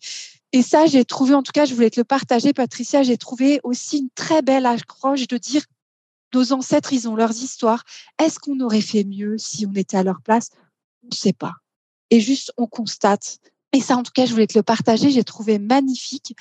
et 0.52 0.62
ça, 0.62 0.86
j'ai 0.86 1.04
trouvé, 1.04 1.34
en 1.34 1.42
tout 1.42 1.52
cas, 1.52 1.66
je 1.66 1.74
voulais 1.74 1.90
te 1.90 2.00
le 2.00 2.04
partager, 2.04 2.52
Patricia, 2.52 3.02
j'ai 3.02 3.18
trouvé 3.18 3.60
aussi 3.62 3.98
une 3.98 4.10
très 4.14 4.40
belle 4.42 4.66
accroche 4.66 5.28
de 5.28 5.36
dire 5.36 5.62
nos 6.34 6.52
ancêtres, 6.52 6.92
ils 6.92 7.08
ont 7.08 7.16
leurs 7.16 7.36
histoires. 7.42 7.84
Est-ce 8.18 8.38
qu'on 8.38 8.60
aurait 8.60 8.80
fait 8.80 9.04
mieux 9.04 9.38
si 9.38 9.66
on 9.66 9.72
était 9.74 9.96
à 9.96 10.02
leur 10.02 10.20
place? 10.22 10.50
On 11.04 11.08
ne 11.08 11.14
sait 11.14 11.32
pas. 11.32 11.52
Et 12.10 12.20
juste, 12.20 12.52
on 12.56 12.66
constate. 12.66 13.38
Et 13.72 13.80
ça, 13.80 13.96
en 13.96 14.02
tout 14.02 14.12
cas, 14.14 14.24
je 14.24 14.32
voulais 14.32 14.46
te 14.46 14.56
le 14.56 14.62
partager. 14.62 15.10
J'ai 15.10 15.24
trouvé 15.24 15.58
magnifique. 15.58 16.34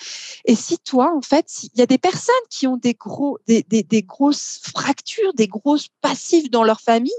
Et 0.45 0.55
si 0.55 0.77
toi, 0.79 1.13
en 1.15 1.21
fait, 1.21 1.63
il 1.63 1.77
y 1.77 1.81
a 1.81 1.85
des 1.85 1.97
personnes 1.97 2.35
qui 2.49 2.67
ont 2.67 2.77
des 2.77 2.93
gros, 2.93 3.37
des, 3.47 3.63
des, 3.63 4.01
grosses 4.01 4.61
fractures, 4.63 5.33
des 5.33 5.47
grosses 5.47 5.89
passifs 6.01 6.49
dans 6.49 6.63
leur 6.63 6.79
famille, 6.79 7.11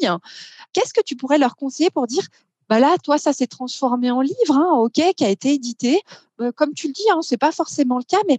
qu'est-ce 0.72 0.94
que 0.94 1.02
tu 1.02 1.14
pourrais 1.14 1.38
leur 1.38 1.56
conseiller 1.56 1.90
pour 1.90 2.06
dire 2.06 2.26
bah 2.68 2.80
là, 2.80 2.96
toi, 3.02 3.16
ça 3.16 3.32
s'est 3.32 3.46
transformé 3.46 4.10
en 4.10 4.20
livre, 4.20 4.52
hein, 4.52 4.72
ok, 4.75 5.00
qui 5.16 5.25
a 5.25 5.30
été 5.30 5.54
édité. 5.54 6.02
Euh, 6.40 6.52
comme 6.52 6.75
tu 6.75 6.88
le 6.88 6.92
dis, 6.92 7.10
hein, 7.10 7.20
c'est 7.22 7.38
pas 7.38 7.52
forcément 7.52 7.96
le 7.96 8.04
cas, 8.04 8.20
mais 8.28 8.38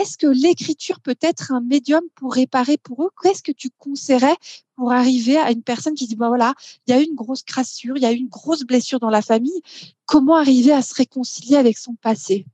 est-ce 0.00 0.18
que 0.18 0.26
l'écriture 0.26 1.00
peut 1.00 1.16
être 1.22 1.52
un 1.52 1.60
médium 1.60 2.02
pour 2.14 2.34
réparer 2.34 2.76
pour 2.82 3.04
eux? 3.04 3.10
Qu'est-ce 3.22 3.42
que 3.42 3.52
tu 3.52 3.70
conseillerais 3.78 4.36
pour 4.76 4.92
arriver 4.92 5.36
à 5.36 5.52
une 5.52 5.62
personne 5.62 5.94
qui 5.94 6.06
dit, 6.06 6.16
bah 6.16 6.28
voilà, 6.28 6.54
il 6.86 6.94
y 6.94 6.98
a 6.98 7.00
une 7.00 7.14
grosse 7.14 7.42
crassure, 7.42 7.96
il 7.96 8.02
y 8.02 8.06
a 8.06 8.12
une 8.12 8.28
grosse 8.28 8.64
blessure 8.64 8.98
dans 8.98 9.10
la 9.10 9.22
famille. 9.22 9.62
Comment 10.06 10.36
arriver 10.36 10.72
à 10.72 10.82
se 10.82 10.94
réconcilier 10.94 11.56
avec 11.56 11.78
son 11.78 11.94
passé? 11.94 12.44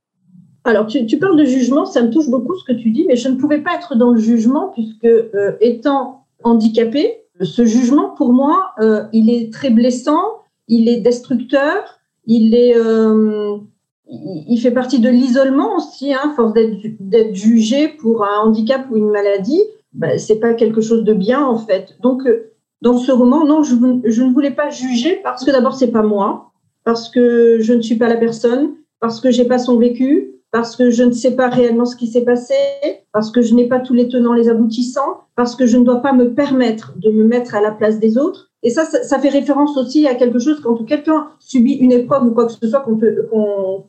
Alors, 0.65 0.87
tu, 0.87 1.19
parles 1.19 1.39
de 1.39 1.47
jugement, 1.47 1.87
ça 1.87 2.03
me 2.03 2.11
touche 2.11 2.29
beaucoup 2.29 2.55
ce 2.59 2.65
que 2.65 2.73
tu 2.73 2.91
dis, 2.91 3.07
mais 3.09 3.17
je 3.17 3.29
ne 3.29 3.37
pouvais 3.37 3.63
pas 3.63 3.75
être 3.75 3.95
dans 3.97 4.11
le 4.11 4.21
jugement 4.21 4.69
puisque, 4.69 5.05
euh, 5.07 5.57
étant 5.61 6.27
handicapée, 6.45 7.23
ce 7.41 7.65
jugement, 7.65 8.11
pour 8.11 8.33
moi, 8.33 8.73
euh, 8.81 9.05
il 9.13 9.31
est 9.31 9.51
très 9.53 9.71
blessant, 9.71 10.21
il 10.69 10.89
est 10.89 11.01
destructeur, 11.01 12.01
il 12.27 12.55
est, 12.55 12.77
euh, 12.77 13.57
il 14.11 14.59
fait 14.59 14.71
partie 14.71 14.99
de 14.99 15.09
l'isolement 15.09 15.77
aussi, 15.77 16.13
hein, 16.13 16.33
force 16.35 16.53
d'être 16.55 17.35
jugé 17.35 17.89
pour 17.89 18.25
un 18.25 18.41
handicap 18.41 18.87
ou 18.91 18.97
une 18.97 19.11
maladie, 19.11 19.63
ben, 19.93 20.19
c'est 20.19 20.41
pas 20.41 20.55
quelque 20.55 20.81
chose 20.81 21.05
de 21.05 21.15
bien 21.15 21.45
en 21.45 21.57
fait. 21.57 21.97
Donc 22.01 22.27
euh, 22.27 22.53
dans 22.83 22.99
ce 22.99 23.13
roman, 23.13 23.45
non, 23.45 23.63
je, 23.63 23.75
je 24.05 24.23
ne 24.23 24.33
voulais 24.33 24.51
pas 24.51 24.71
juger 24.71 25.21
parce 25.23 25.45
que 25.45 25.51
d'abord 25.51 25.75
c'est 25.75 25.91
pas 25.91 26.03
moi, 26.03 26.51
parce 26.85 27.09
que 27.09 27.59
je 27.61 27.73
ne 27.73 27.83
suis 27.83 27.97
pas 27.97 28.09
la 28.09 28.17
personne, 28.17 28.75
parce 29.01 29.21
que 29.21 29.31
j'ai 29.31 29.45
pas 29.45 29.59
son 29.59 29.79
vécu, 29.79 30.33
parce 30.51 30.77
que 30.77 30.91
je 30.91 31.05
ne 31.05 31.13
sais 31.13 31.37
pas 31.37 31.49
réellement 31.49 31.85
ce 31.85 31.97
qui 31.97 32.09
s'est 32.09 32.25
passé, 32.25 32.55
parce 33.13 33.31
que 33.31 33.41
je 33.41 33.55
n'ai 33.55 33.69
pas 33.69 33.81
tous 33.81 33.95
les 33.95 34.09
tenants, 34.09 34.33
les 34.33 34.49
aboutissants, 34.49 35.21
parce 35.37 35.55
que 35.55 35.67
je 35.67 35.77
ne 35.77 35.85
dois 35.85 36.03
pas 36.03 36.13
me 36.13 36.35
permettre 36.35 36.95
de 36.97 37.11
me 37.11 37.25
mettre 37.25 37.55
à 37.55 37.61
la 37.61 37.71
place 37.71 38.01
des 38.01 38.19
autres, 38.19 38.50
et 38.63 38.71
ça, 38.71 38.85
ça, 38.85 39.19
fait 39.19 39.31
référence 39.31 39.77
aussi 39.79 40.07
à 40.07 40.15
quelque 40.15 40.39
chose 40.39 40.61
quand 40.61 40.77
quelqu'un 40.85 41.29
subit 41.39 41.75
une 41.75 41.93
épreuve 41.93 42.27
ou 42.27 42.33
quoi 42.33 42.47
que 42.47 42.53
ce 42.53 42.69
soit, 42.69 42.81
qu'on 42.81 42.99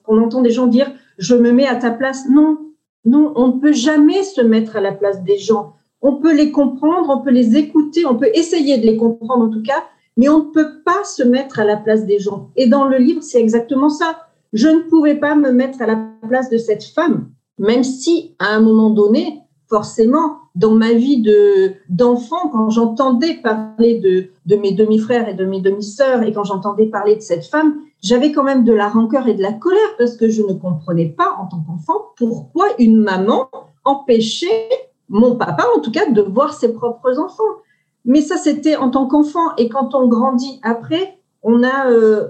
qu'on 0.03 0.17
entend 0.21 0.41
des 0.41 0.51
gens 0.51 0.67
dire 0.67 0.89
je 1.17 1.35
me 1.35 1.51
mets 1.51 1.67
à 1.67 1.75
ta 1.75 1.91
place. 1.91 2.29
Non, 2.29 2.57
non, 3.03 3.33
on 3.35 3.47
ne 3.47 3.59
peut 3.59 3.73
jamais 3.73 4.23
se 4.23 4.41
mettre 4.41 4.77
à 4.77 4.81
la 4.81 4.93
place 4.93 5.23
des 5.23 5.37
gens. 5.37 5.73
On 6.01 6.15
peut 6.15 6.33
les 6.33 6.51
comprendre, 6.51 7.09
on 7.09 7.21
peut 7.21 7.31
les 7.31 7.57
écouter, 7.57 8.05
on 8.05 8.15
peut 8.15 8.29
essayer 8.33 8.77
de 8.77 8.85
les 8.85 8.97
comprendre 8.97 9.45
en 9.45 9.49
tout 9.49 9.61
cas, 9.61 9.83
mais 10.17 10.29
on 10.29 10.45
ne 10.45 10.51
peut 10.51 10.81
pas 10.85 11.03
se 11.03 11.23
mettre 11.23 11.59
à 11.59 11.65
la 11.65 11.77
place 11.77 12.05
des 12.05 12.19
gens. 12.19 12.49
Et 12.55 12.67
dans 12.67 12.85
le 12.85 12.97
livre, 12.97 13.21
c'est 13.21 13.41
exactement 13.41 13.89
ça. 13.89 14.27
Je 14.53 14.67
ne 14.67 14.79
pouvais 14.79 15.15
pas 15.15 15.35
me 15.35 15.51
mettre 15.51 15.81
à 15.81 15.85
la 15.85 15.97
place 16.27 16.49
de 16.49 16.57
cette 16.57 16.83
femme, 16.83 17.29
même 17.59 17.83
si 17.83 18.35
à 18.39 18.55
un 18.55 18.61
moment 18.61 18.89
donné, 18.89 19.41
forcément, 19.69 20.40
dans 20.55 20.73
ma 20.73 20.93
vie 20.93 21.21
de 21.21 21.73
d'enfant, 21.89 22.49
quand 22.51 22.69
j'entendais 22.69 23.35
parler 23.35 23.99
de, 23.99 24.27
de 24.45 24.55
mes 24.59 24.73
demi-frères 24.73 25.29
et 25.29 25.33
de 25.33 25.45
mes 25.45 25.61
demi-sœurs, 25.61 26.23
et 26.23 26.33
quand 26.33 26.43
j'entendais 26.43 26.87
parler 26.87 27.15
de 27.15 27.21
cette 27.21 27.45
femme, 27.45 27.75
j'avais 28.03 28.31
quand 28.31 28.43
même 28.43 28.63
de 28.63 28.73
la 28.73 28.89
rancœur 28.89 29.27
et 29.27 29.33
de 29.33 29.41
la 29.41 29.53
colère 29.53 29.95
parce 29.97 30.17
que 30.17 30.27
je 30.27 30.41
ne 30.41 30.53
comprenais 30.53 31.09
pas 31.09 31.35
en 31.39 31.45
tant 31.45 31.61
qu'enfant 31.61 32.07
pourquoi 32.17 32.67
une 32.79 32.97
maman 32.97 33.49
empêchait 33.83 34.69
mon 35.09 35.35
papa, 35.35 35.65
en 35.77 35.81
tout 35.81 35.91
cas, 35.91 36.09
de 36.09 36.21
voir 36.21 36.53
ses 36.53 36.73
propres 36.73 37.19
enfants. 37.19 37.43
Mais 38.05 38.21
ça, 38.21 38.37
c'était 38.37 38.77
en 38.77 38.89
tant 38.89 39.07
qu'enfant. 39.07 39.55
Et 39.57 39.69
quand 39.69 39.93
on 39.93 40.07
grandit 40.07 40.59
après, 40.63 41.19
on 41.43 41.63
a, 41.63 41.91
euh, 41.91 42.29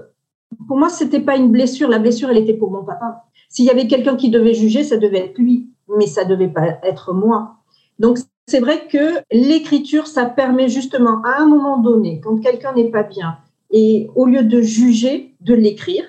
pour 0.68 0.76
moi, 0.76 0.88
c'était 0.88 1.20
pas 1.20 1.36
une 1.36 1.50
blessure. 1.50 1.88
La 1.88 2.00
blessure, 2.00 2.28
elle 2.28 2.38
était 2.38 2.54
pour 2.54 2.70
mon 2.70 2.84
papa. 2.84 3.24
S'il 3.48 3.64
y 3.64 3.70
avait 3.70 3.86
quelqu'un 3.86 4.16
qui 4.16 4.30
devait 4.30 4.54
juger, 4.54 4.82
ça 4.82 4.96
devait 4.96 5.26
être 5.26 5.38
lui, 5.38 5.70
mais 5.96 6.06
ça 6.06 6.24
devait 6.24 6.48
pas 6.48 6.78
être 6.82 7.14
moi. 7.14 7.56
Donc, 8.02 8.18
c'est 8.48 8.58
vrai 8.58 8.88
que 8.88 9.20
l'écriture, 9.30 10.08
ça 10.08 10.26
permet 10.26 10.68
justement 10.68 11.22
à 11.22 11.40
un 11.40 11.46
moment 11.46 11.78
donné, 11.78 12.20
quand 12.20 12.36
quelqu'un 12.38 12.74
n'est 12.74 12.90
pas 12.90 13.04
bien, 13.04 13.38
et 13.70 14.10
au 14.16 14.26
lieu 14.26 14.42
de 14.42 14.60
juger, 14.60 15.36
de 15.40 15.54
l'écrire. 15.54 16.04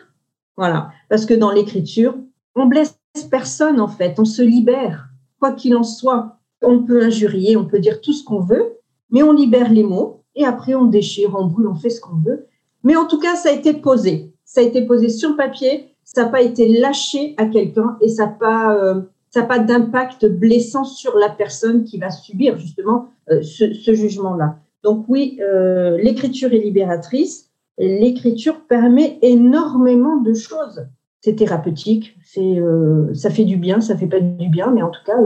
Voilà. 0.58 0.90
Parce 1.08 1.28
que 1.28 1.36
dans 1.36 1.52
l'écriture, 1.52 2.16
on 2.56 2.66
blesse 2.66 2.98
personne, 3.30 3.80
en 3.80 3.88
fait. 3.88 4.20
On 4.20 4.26
se 4.26 4.42
libère. 4.42 5.10
Quoi 5.40 5.52
qu'il 5.52 5.76
en 5.76 5.84
soit, 5.84 6.40
on 6.64 6.84
peut 6.84 7.04
injurier, 7.04 7.56
on 7.58 7.66
peut 7.66 7.80
dire 7.80 8.02
tout 8.02 8.14
ce 8.14 8.24
qu'on 8.24 8.40
veut, 8.40 8.80
mais 9.12 9.22
on 9.22 9.32
libère 9.32 9.72
les 9.72 9.84
mots 9.84 10.24
et 10.36 10.46
après 10.46 10.74
on 10.74 10.86
déchire, 10.86 11.36
on 11.38 11.46
brûle, 11.46 11.68
on 11.68 11.76
fait 11.76 11.92
ce 11.92 12.02
qu'on 12.02 12.18
veut. 12.18 12.48
Mais 12.84 12.96
en 12.96 13.06
tout 13.06 13.20
cas, 13.20 13.36
ça 13.36 13.50
a 13.50 13.52
été 13.52 13.74
posé. 13.74 14.34
Ça 14.46 14.62
a 14.62 14.64
été 14.64 14.82
posé 14.86 15.10
sur 15.10 15.38
papier. 15.38 15.96
Ça 16.04 16.24
n'a 16.24 16.30
pas 16.30 16.42
été 16.42 16.80
lâché 16.80 17.36
à 17.38 17.46
quelqu'un 17.46 17.98
et 18.02 18.10
ça 18.10 18.26
n'a 18.26 18.32
pas, 18.32 18.76
euh, 18.76 19.02
ça 19.34 19.42
n'a 19.42 19.48
pas 19.48 19.58
d'impact 19.58 20.28
blessant 20.28 20.84
sur 20.84 21.18
la 21.18 21.28
personne 21.28 21.86
qui 21.86 21.98
va 21.98 22.12
subir 22.12 22.56
justement 22.60 23.10
euh, 23.32 23.42
ce, 23.42 23.74
jugement-là. 23.96 24.60
Donc 24.84 25.06
oui, 25.08 25.40
euh, 25.42 25.98
l'écriture 25.98 26.54
est 26.54 26.60
libératrice. 26.60 27.50
L'écriture 27.80 28.68
permet 28.68 29.18
énormément 29.24 30.18
de 30.18 30.36
choses. 30.36 30.86
C'est 31.22 31.36
thérapeutique, 31.36 32.16
c'est, 32.24 32.60
euh, 32.60 33.12
ça 33.16 33.32
fait 33.32 33.46
du 33.46 33.58
bien, 33.58 33.82
ça 33.82 33.98
fait 33.98 34.06
pas 34.06 34.20
du 34.20 34.50
bien, 34.50 34.70
mais 34.70 34.84
en 34.84 34.92
tout 34.92 35.04
cas, 35.04 35.18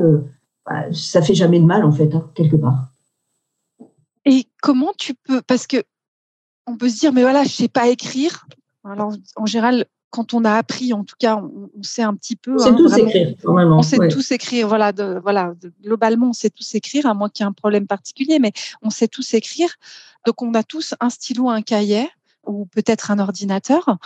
bah, 0.65 0.85
ça 0.93 1.21
fait 1.21 1.35
jamais 1.35 1.59
de 1.59 1.65
mal 1.65 1.83
en 1.83 1.91
fait, 1.91 2.15
hein, 2.15 2.31
quelque 2.33 2.55
part. 2.55 2.85
Et 4.23 4.45
comment 4.61 4.93
tu 4.97 5.15
peux, 5.15 5.41
parce 5.41 5.67
que 5.67 5.83
on 6.65 6.77
peut 6.77 6.87
se 6.87 6.99
dire, 6.99 7.11
mais 7.11 7.23
voilà, 7.23 7.43
je 7.43 7.49
sais 7.49 7.67
pas 7.67 7.89
écrire. 7.89 8.47
Alors 8.85 9.11
en 9.35 9.45
général, 9.45 9.85
quand 10.09 10.33
on 10.33 10.45
a 10.45 10.53
appris, 10.53 10.93
en 10.93 11.03
tout 11.03 11.15
cas, 11.19 11.35
on, 11.37 11.83
sait 11.83 12.01
un 12.01 12.15
petit 12.15 12.35
peu. 12.35 12.55
On 12.55 12.59
sait 12.59 12.69
hein, 12.69 12.75
tous 12.75 12.97
écrire, 12.97 13.35
normalement. 13.43 13.79
On 13.79 13.81
sait 13.81 13.97
tous 14.07 14.31
écrire, 14.31 14.67
voilà, 14.67 14.91
voilà 15.21 15.53
globalement, 15.83 16.29
on 16.29 16.33
sait 16.33 16.49
tous 16.49 16.75
écrire, 16.75 17.05
à 17.05 17.13
moins 17.13 17.29
qu'il 17.29 17.43
y 17.43 17.45
ait 17.45 17.49
un 17.49 17.53
problème 17.53 17.87
particulier, 17.87 18.39
mais 18.39 18.51
on 18.81 18.89
sait 18.89 19.07
tous 19.07 19.33
écrire. 19.33 19.69
Donc, 20.25 20.41
on 20.41 20.53
a 20.53 20.63
tous 20.63 20.93
un 20.99 21.09
stylo, 21.09 21.49
un 21.49 21.61
cahier, 21.61 22.09
ou 22.45 22.65
peut-être 22.65 23.11
un 23.11 23.19
ordinateur. 23.19 23.97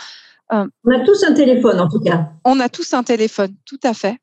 Euh, 0.52 0.66
on 0.84 0.90
a 0.90 1.04
tous 1.04 1.22
un 1.24 1.32
téléphone, 1.32 1.80
en 1.80 1.88
tout 1.88 2.00
cas. 2.00 2.30
On 2.44 2.60
a 2.60 2.68
tous 2.68 2.92
un 2.94 3.02
téléphone, 3.02 3.54
tout 3.64 3.80
à 3.82 3.94
fait. 3.94 4.18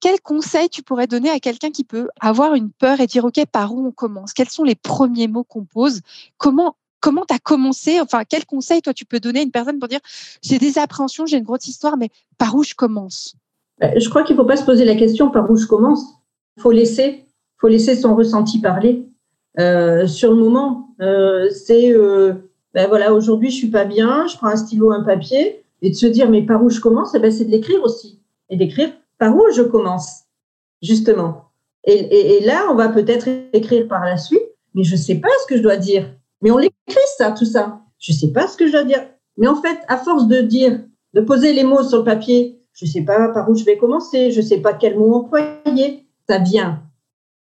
Quel 0.00 0.20
conseil 0.20 0.68
tu 0.68 0.82
pourrais 0.82 1.06
donner 1.06 1.30
à 1.30 1.38
quelqu'un 1.38 1.70
qui 1.70 1.84
peut 1.84 2.08
avoir 2.20 2.54
une 2.54 2.70
peur 2.70 3.00
et 3.00 3.06
dire, 3.06 3.24
OK, 3.24 3.40
par 3.50 3.72
où 3.72 3.86
on 3.86 3.92
commence? 3.92 4.32
Quels 4.32 4.48
sont 4.48 4.64
les 4.64 4.74
premiers 4.74 5.28
mots 5.28 5.44
qu'on 5.44 5.64
pose? 5.64 6.00
Comment 6.38 6.76
comment 7.02 7.24
tu 7.28 7.34
as 7.34 7.38
commencé 7.38 8.00
Enfin, 8.00 8.22
quel 8.26 8.46
conseil, 8.46 8.80
toi, 8.80 8.94
tu 8.94 9.04
peux 9.04 9.20
donner 9.20 9.40
à 9.40 9.42
une 9.42 9.50
personne 9.50 9.78
pour 9.78 9.88
dire 9.88 10.00
j'ai 10.42 10.58
des 10.58 10.78
appréhensions, 10.78 11.26
j'ai 11.26 11.36
une 11.36 11.44
grosse 11.44 11.66
histoire, 11.66 11.98
mais 11.98 12.08
par 12.38 12.54
où 12.54 12.62
je 12.62 12.74
commence? 12.74 13.34
Euh, 13.82 13.88
Je 13.96 14.08
crois 14.08 14.22
qu'il 14.22 14.36
ne 14.36 14.40
faut 14.40 14.46
pas 14.46 14.56
se 14.56 14.64
poser 14.64 14.86
la 14.86 14.94
question 14.94 15.30
par 15.30 15.50
où 15.50 15.56
je 15.56 15.66
commence? 15.66 16.02
Il 16.56 16.62
faut 16.62 16.72
laisser, 16.72 17.26
faut 17.60 17.68
laisser 17.68 17.96
son 17.96 18.14
ressenti 18.14 18.60
parler. 18.60 19.06
Euh, 19.58 20.06
sur 20.06 20.30
le 20.30 20.36
moment, 20.36 20.94
euh, 21.02 21.50
c'est 21.50 21.92
ben 22.74 22.88
voilà, 22.88 23.12
aujourd'hui 23.12 23.50
je 23.50 23.56
suis 23.56 23.70
pas 23.70 23.84
bien, 23.84 24.26
je 24.26 24.36
prends 24.38 24.46
un 24.46 24.56
stylo, 24.56 24.92
un 24.92 25.02
papier, 25.02 25.62
et 25.82 25.90
de 25.90 25.94
se 25.94 26.06
dire 26.06 26.30
mais 26.30 26.40
par 26.40 26.64
où 26.64 26.70
je 26.70 26.80
commence, 26.80 27.14
eh 27.14 27.18
ben, 27.18 27.30
c'est 27.30 27.44
de 27.44 27.50
l'écrire 27.50 27.82
aussi, 27.82 28.18
et 28.48 28.56
d'écrire 28.56 28.90
par 29.18 29.36
où 29.36 29.42
je 29.54 29.60
commence, 29.60 30.22
justement. 30.80 31.50
Et, 31.84 32.36
et 32.36 32.44
là, 32.46 32.68
on 32.70 32.74
va 32.74 32.88
peut-être 32.88 33.28
écrire 33.52 33.88
par 33.88 34.04
la 34.04 34.16
suite, 34.16 34.40
mais 34.74 34.84
je 34.84 34.92
ne 34.92 35.00
sais 35.00 35.16
pas 35.16 35.28
ce 35.42 35.46
que 35.48 35.58
je 35.58 35.62
dois 35.62 35.76
dire. 35.76 36.08
Mais 36.42 36.50
on 36.50 36.58
l'écrit, 36.58 36.74
ça, 37.16 37.32
tout 37.32 37.44
ça. 37.44 37.80
Je 37.98 38.12
ne 38.12 38.16
sais 38.16 38.32
pas 38.32 38.46
ce 38.46 38.56
que 38.56 38.66
je 38.66 38.72
dois 38.72 38.84
dire. 38.84 39.06
Mais 39.36 39.46
en 39.46 39.56
fait, 39.56 39.78
à 39.88 39.96
force 39.96 40.26
de 40.26 40.40
dire, 40.40 40.80
de 41.14 41.20
poser 41.20 41.52
les 41.52 41.64
mots 41.64 41.82
sur 41.82 41.98
le 41.98 42.04
papier, 42.04 42.62
je 42.74 42.86
ne 42.86 42.90
sais 42.90 43.02
pas 43.02 43.28
par 43.28 43.48
où 43.50 43.54
je 43.54 43.64
vais 43.64 43.76
commencer, 43.76 44.30
je 44.30 44.40
ne 44.40 44.46
sais 44.46 44.58
pas 44.58 44.72
quel 44.72 44.98
mot 44.98 45.14
employer, 45.14 46.06
ça 46.28 46.38
vient. 46.38 46.82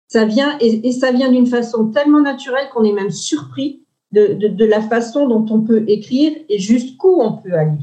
Ça 0.07 0.25
vient 0.25 0.57
et, 0.59 0.91
ça 0.91 1.11
vient 1.11 1.31
d'une 1.31 1.45
façon 1.45 1.87
tellement 1.91 2.21
naturelle 2.21 2.67
qu'on 2.73 2.83
est 2.83 2.93
même 2.93 3.11
surpris 3.11 3.85
de, 4.11 4.65
la 4.65 4.81
façon 4.81 5.27
dont 5.27 5.45
on 5.51 5.61
peut 5.61 5.83
écrire 5.87 6.35
et 6.49 6.57
jusqu'où 6.57 7.21
on 7.21 7.33
peut 7.33 7.53
aller. 7.53 7.77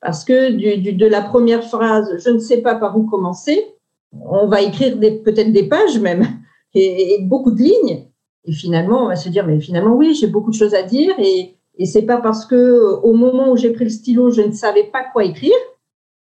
Parce 0.00 0.24
que 0.24 0.50
de 0.52 1.06
la 1.06 1.22
première 1.22 1.64
phrase, 1.64 2.08
je 2.24 2.30
ne 2.30 2.38
sais 2.38 2.58
pas 2.58 2.76
par 2.76 2.96
où 2.96 3.04
commencer, 3.04 3.74
on 4.12 4.46
va 4.46 4.62
écrire 4.62 4.98
peut-être 5.00 5.52
des 5.52 5.68
pages 5.68 5.98
même 5.98 6.26
et, 6.74 7.18
beaucoup 7.22 7.50
de 7.50 7.62
lignes. 7.62 8.06
Et 8.44 8.52
finalement, 8.52 9.04
on 9.04 9.08
va 9.08 9.16
se 9.16 9.28
dire, 9.28 9.46
mais 9.46 9.60
finalement, 9.60 9.94
oui, 9.94 10.14
j'ai 10.14 10.26
beaucoup 10.26 10.50
de 10.50 10.56
choses 10.56 10.74
à 10.74 10.82
dire 10.82 11.14
et, 11.18 11.54
et 11.78 11.86
c'est 11.86 12.02
pas 12.02 12.18
parce 12.18 12.46
que 12.46 13.00
au 13.02 13.14
moment 13.14 13.50
où 13.50 13.56
j'ai 13.56 13.70
pris 13.70 13.84
le 13.84 13.90
stylo, 13.90 14.30
je 14.30 14.42
ne 14.42 14.52
savais 14.52 14.84
pas 14.84 15.04
quoi 15.12 15.24
écrire 15.24 15.54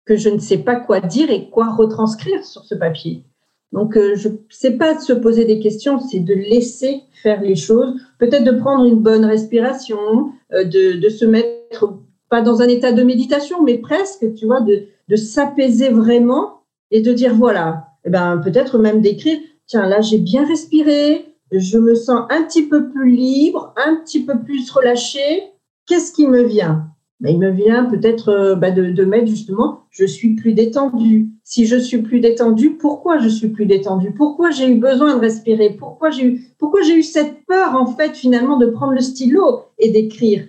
que 0.07 0.17
je 0.17 0.29
ne 0.29 0.39
sais 0.39 0.59
pas 0.59 0.77
quoi 0.77 1.01
dire 1.01 1.31
et 1.31 1.51
quoi 1.51 1.75
retranscrire 1.75 2.45
sur 2.45 2.65
ce 2.65 2.75
papier. 2.75 3.25
Donc, 3.73 3.97
euh, 3.97 4.15
je 4.15 4.29
sais 4.49 4.77
pas 4.77 4.95
de 4.95 5.01
se 5.01 5.13
poser 5.13 5.45
des 5.45 5.59
questions, 5.59 5.99
c'est 5.99 6.21
de 6.21 6.33
laisser 6.33 7.03
faire 7.23 7.43
les 7.43 7.57
choses, 7.57 8.01
peut-être 8.19 8.45
de 8.45 8.53
prendre 8.53 8.85
une 8.85 9.01
bonne 9.01 9.25
respiration, 9.25 10.31
euh, 10.53 10.65
de, 10.65 11.01
de, 11.01 11.09
se 11.09 11.25
mettre 11.25 11.93
pas 12.31 12.41
dans 12.41 12.63
un 12.63 12.69
état 12.69 12.93
de 12.93 13.03
méditation, 13.03 13.63
mais 13.65 13.79
presque, 13.79 14.33
tu 14.35 14.47
vois, 14.47 14.61
de, 14.61 14.85
de 15.09 15.17
s'apaiser 15.17 15.91
vraiment 15.91 16.61
et 16.93 17.01
de 17.03 17.13
dire 17.13 17.35
voilà, 17.35 17.89
eh 18.05 18.11
ben 18.11 18.39
peut-être 18.39 18.79
même 18.79 19.01
d'écrire 19.01 19.39
tiens 19.67 19.87
là 19.87 20.01
j'ai 20.01 20.19
bien 20.19 20.47
respiré, 20.47 21.36
je 21.53 21.79
me 21.79 21.95
sens 21.95 22.27
un 22.31 22.43
petit 22.43 22.67
peu 22.67 22.89
plus 22.89 23.11
libre, 23.11 23.73
un 23.77 23.97
petit 23.97 24.25
peu 24.25 24.39
plus 24.41 24.71
relâché. 24.71 25.53
Qu'est-ce 25.87 26.13
qui 26.13 26.27
me 26.27 26.43
vient? 26.43 26.89
Ben, 27.21 27.31
Il 27.31 27.39
me 27.39 27.51
vient 27.51 27.85
peut-être 27.85 28.29
euh, 28.29 28.55
ben, 28.57 28.75
de, 28.75 29.05
mettre 29.05 29.27
justement, 29.27 29.85
je 29.91 30.05
suis 30.05 30.35
plus 30.35 30.53
détendu. 30.53 31.31
Si 31.45 31.67
je 31.67 31.77
suis 31.77 32.03
plus 32.03 32.21
détendu, 32.21 32.71
pourquoi 32.71 33.19
je 33.19 33.29
suis 33.29 33.49
plus 33.49 33.67
détendu 33.67 34.13
Pourquoi 34.13 34.51
j'ai 34.51 34.69
eu 34.69 34.77
besoin 34.77 35.15
de 35.15 35.21
respirer? 35.21 35.71
Pourquoi 35.71 36.11
j'ai 36.11 36.27
eu, 36.27 36.41
pourquoi 36.59 36.83
j'ai 36.83 36.97
eu 36.97 37.03
cette 37.03 37.47
peur 37.47 37.75
en 37.75 37.87
fait 37.87 38.15
finalement 38.15 38.59
de 38.59 38.67
prendre 38.67 38.93
le 38.93 39.01
stylo 39.01 39.63
et 39.79 39.91
d'écrire? 39.91 40.45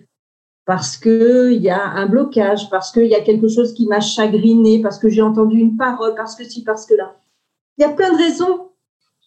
Parce 0.66 0.98
qu'il 0.98 1.62
y 1.62 1.70
a 1.70 1.82
un 1.82 2.08
blocage, 2.08 2.70
parce 2.70 2.92
qu'il 2.92 3.06
y 3.06 3.16
a 3.16 3.22
quelque 3.22 3.48
chose 3.48 3.74
qui 3.74 3.88
m'a 3.88 4.02
chagriné, 4.02 4.82
parce 4.82 5.00
que 5.00 5.08
j'ai 5.08 5.22
entendu 5.22 5.58
une 5.58 5.78
parole, 5.78 6.14
parce 6.16 6.36
que 6.36 6.44
si, 6.44 6.64
parce 6.64 6.86
que 6.86 6.96
là. 6.96 7.16
Il 7.78 7.84
y 7.84 7.86
a 7.86 7.90
plein 7.90 8.12
de 8.12 8.18
raisons 8.18 8.67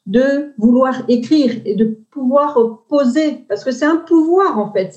de 0.07 0.53
vouloir 0.59 1.03
écrire 1.09 1.61
et 1.65 1.75
de 1.75 1.99
pouvoir 2.11 2.59
poser, 2.89 3.45
parce 3.49 3.65
que 3.65 3.71
c'est 3.71 3.85
un 3.85 3.97
pouvoir 3.97 4.59
en 4.59 4.73
fait. 4.73 4.93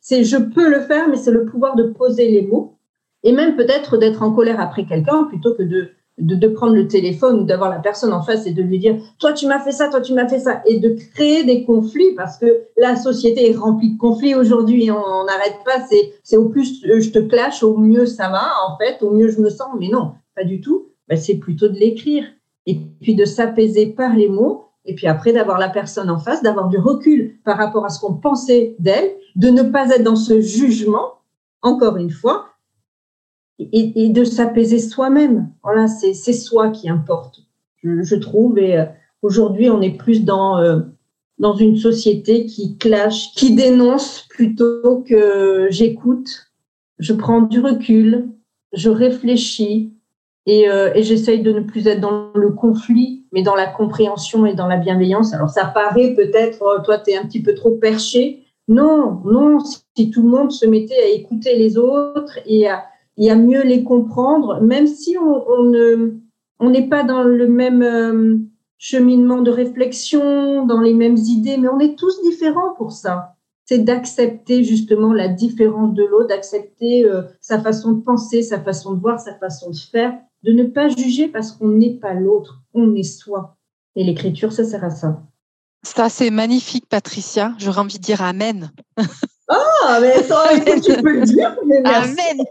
C'est, 0.00 0.24
je 0.24 0.36
peux 0.36 0.68
le 0.68 0.80
faire, 0.80 1.08
mais 1.08 1.16
c'est 1.16 1.30
le 1.30 1.46
pouvoir 1.46 1.76
de 1.76 1.84
poser 1.84 2.30
les 2.30 2.42
mots 2.42 2.78
et 3.22 3.32
même 3.32 3.56
peut-être 3.56 3.96
d'être 3.96 4.22
en 4.22 4.32
colère 4.32 4.60
après 4.60 4.84
quelqu'un 4.86 5.24
plutôt 5.24 5.54
que 5.54 5.62
de, 5.62 5.90
de, 6.18 6.48
prendre 6.48 6.74
le 6.74 6.86
téléphone 6.86 7.40
ou 7.40 7.44
d'avoir 7.44 7.70
la 7.70 7.78
personne 7.78 8.12
en 8.12 8.22
face 8.22 8.46
et 8.46 8.52
de 8.52 8.62
lui 8.62 8.78
dire 8.78 8.96
toi 9.18 9.32
tu 9.32 9.46
m'as 9.46 9.58
fait 9.58 9.72
ça, 9.72 9.88
toi 9.88 10.00
tu 10.00 10.14
m'as 10.14 10.28
fait 10.28 10.38
ça 10.38 10.62
et 10.66 10.78
de 10.78 10.96
créer 11.14 11.44
des 11.44 11.64
conflits 11.64 12.14
parce 12.16 12.38
que 12.38 12.46
la 12.76 12.96
société 12.96 13.50
est 13.50 13.56
remplie 13.56 13.94
de 13.94 13.98
conflits 13.98 14.34
aujourd'hui 14.34 14.90
on 14.90 15.24
n'arrête 15.24 15.58
pas. 15.64 15.84
C'est, 16.22 16.36
au 16.36 16.48
plus 16.48 16.82
je 16.84 17.10
te 17.10 17.18
clash, 17.18 17.62
au 17.62 17.76
mieux 17.76 18.06
ça 18.06 18.28
va 18.28 18.48
en 18.68 18.76
fait, 18.78 19.02
au 19.02 19.10
mieux 19.10 19.28
je 19.28 19.40
me 19.40 19.50
sens, 19.50 19.68
mais 19.78 19.88
non, 19.88 20.12
pas 20.36 20.44
du 20.44 20.60
tout. 20.60 20.88
Ben, 21.08 21.16
c'est 21.16 21.36
plutôt 21.36 21.68
de 21.68 21.78
l'écrire 21.78 22.24
et 22.68 22.78
puis 23.00 23.14
de 23.14 23.24
s'apaiser 23.24 23.86
par 23.86 24.14
les 24.14 24.28
mots, 24.28 24.66
et 24.84 24.94
puis 24.94 25.06
après 25.06 25.32
d'avoir 25.32 25.58
la 25.58 25.70
personne 25.70 26.10
en 26.10 26.18
face, 26.18 26.42
d'avoir 26.42 26.68
du 26.68 26.76
recul 26.76 27.38
par 27.42 27.56
rapport 27.56 27.86
à 27.86 27.88
ce 27.88 27.98
qu'on 27.98 28.14
pensait 28.14 28.76
d'elle, 28.78 29.10
de 29.36 29.48
ne 29.48 29.62
pas 29.62 29.88
être 29.88 30.04
dans 30.04 30.16
ce 30.16 30.40
jugement, 30.40 31.14
encore 31.62 31.96
une 31.96 32.10
fois, 32.10 32.50
et, 33.58 34.10
de 34.10 34.22
s'apaiser 34.22 34.78
soi-même. 34.78 35.50
Voilà, 35.64 35.88
c'est 35.88 36.12
soi 36.12 36.68
qui 36.68 36.90
importe, 36.90 37.40
je, 37.82 38.14
trouve. 38.14 38.58
Et 38.58 38.76
euh, 38.76 38.84
aujourd'hui, 39.22 39.70
on 39.70 39.80
est 39.80 39.96
plus 39.96 40.24
dans, 40.24 40.58
euh, 40.58 40.80
dans 41.38 41.54
une 41.54 41.76
société 41.76 42.44
qui 42.44 42.76
clash, 42.76 43.32
qui 43.32 43.54
dénonce 43.54 44.26
plutôt 44.28 45.02
que 45.08 45.68
j'écoute, 45.70 46.52
je 46.98 47.14
prends 47.14 47.40
du 47.40 47.60
recul, 47.60 48.28
je 48.74 48.90
réfléchis, 48.90 49.94
euh, 50.48 50.90
et, 50.94 51.02
j'essaye 51.02 51.42
de 51.42 51.52
ne 51.52 51.60
plus 51.60 51.86
être 51.86 52.00
dans 52.00 52.30
le 52.34 52.50
conflit, 52.50 53.26
mais 53.32 53.42
dans 53.42 53.54
la 53.54 53.66
compréhension 53.66 54.46
et 54.46 54.54
dans 54.54 54.66
la 54.66 54.78
bienveillance. 54.78 55.34
Alors 55.34 55.50
ça 55.50 55.66
paraît 55.66 56.14
peut-être, 56.14 56.62
euh, 56.62 56.80
toi, 56.82 56.98
tu 56.98 57.10
es 57.10 57.16
un 57.16 57.26
petit 57.26 57.42
peu 57.42 57.54
trop 57.54 57.72
perché. 57.72 58.44
Non, 58.66 59.20
non, 59.24 59.58
si 59.60 60.10
tout 60.10 60.22
le 60.22 60.28
monde 60.28 60.50
se 60.50 60.66
mettait 60.66 61.02
à 61.02 61.08
écouter 61.08 61.56
les 61.56 61.76
autres 61.76 62.38
et 62.46 62.68
à, 62.68 62.84
mieux 63.36 63.62
les 63.62 63.82
comprendre, 63.82 64.60
même 64.62 64.86
si 64.86 65.16
on, 65.18 65.64
ne, 65.64 66.14
on 66.60 66.70
n'est 66.70 66.88
pas 66.88 67.02
dans 67.02 67.24
le 67.24 67.48
même 67.48 67.82
euh, 67.82 68.38
cheminement 68.78 69.42
de 69.42 69.50
réflexion, 69.50 70.64
dans 70.66 70.80
les 70.80 70.94
mêmes 70.94 71.16
idées, 71.16 71.56
mais 71.58 71.68
on 71.68 71.80
est 71.80 71.98
tous 71.98 72.22
différents 72.22 72.74
pour 72.76 72.92
ça. 72.92 73.34
C'est 73.64 73.84
d'accepter 73.84 74.64
justement 74.64 75.12
la 75.12 75.28
différence 75.28 75.92
de 75.92 76.04
l'autre, 76.04 76.28
d'accepter 76.28 77.06
sa 77.40 77.60
façon 77.60 77.92
de 77.92 78.00
penser, 78.00 78.42
sa 78.42 78.60
façon 78.60 78.94
de 78.94 79.00
voir, 79.00 79.20
sa 79.20 79.34
façon 79.34 79.70
de 79.70 79.76
faire, 79.76 80.14
de 80.42 80.52
ne 80.52 80.64
pas 80.64 80.88
juger 80.88 81.28
parce 81.28 81.52
qu'on 81.52 81.68
n'est 81.68 81.94
pas 81.94 82.14
l'autre, 82.14 82.62
on 82.74 82.94
est 82.94 83.02
soi. 83.02 83.56
Et 83.96 84.04
l'écriture, 84.04 84.52
ça 84.52 84.64
sert 84.64 84.84
à 84.84 84.90
ça. 84.90 85.22
Ça, 85.82 86.08
c'est 86.08 86.30
magnifique, 86.30 86.86
Patricia. 86.88 87.54
J'aurais 87.58 87.80
envie 87.80 87.98
de 87.98 88.02
dire 88.02 88.22
Amen. 88.22 88.72
Ah, 89.48 89.98
mais 90.00 90.22
ça, 90.22 90.44
tu 90.84 91.02
peux 91.02 91.20
le 91.20 91.24
dire. 91.24 91.56
Amen. 91.84 92.44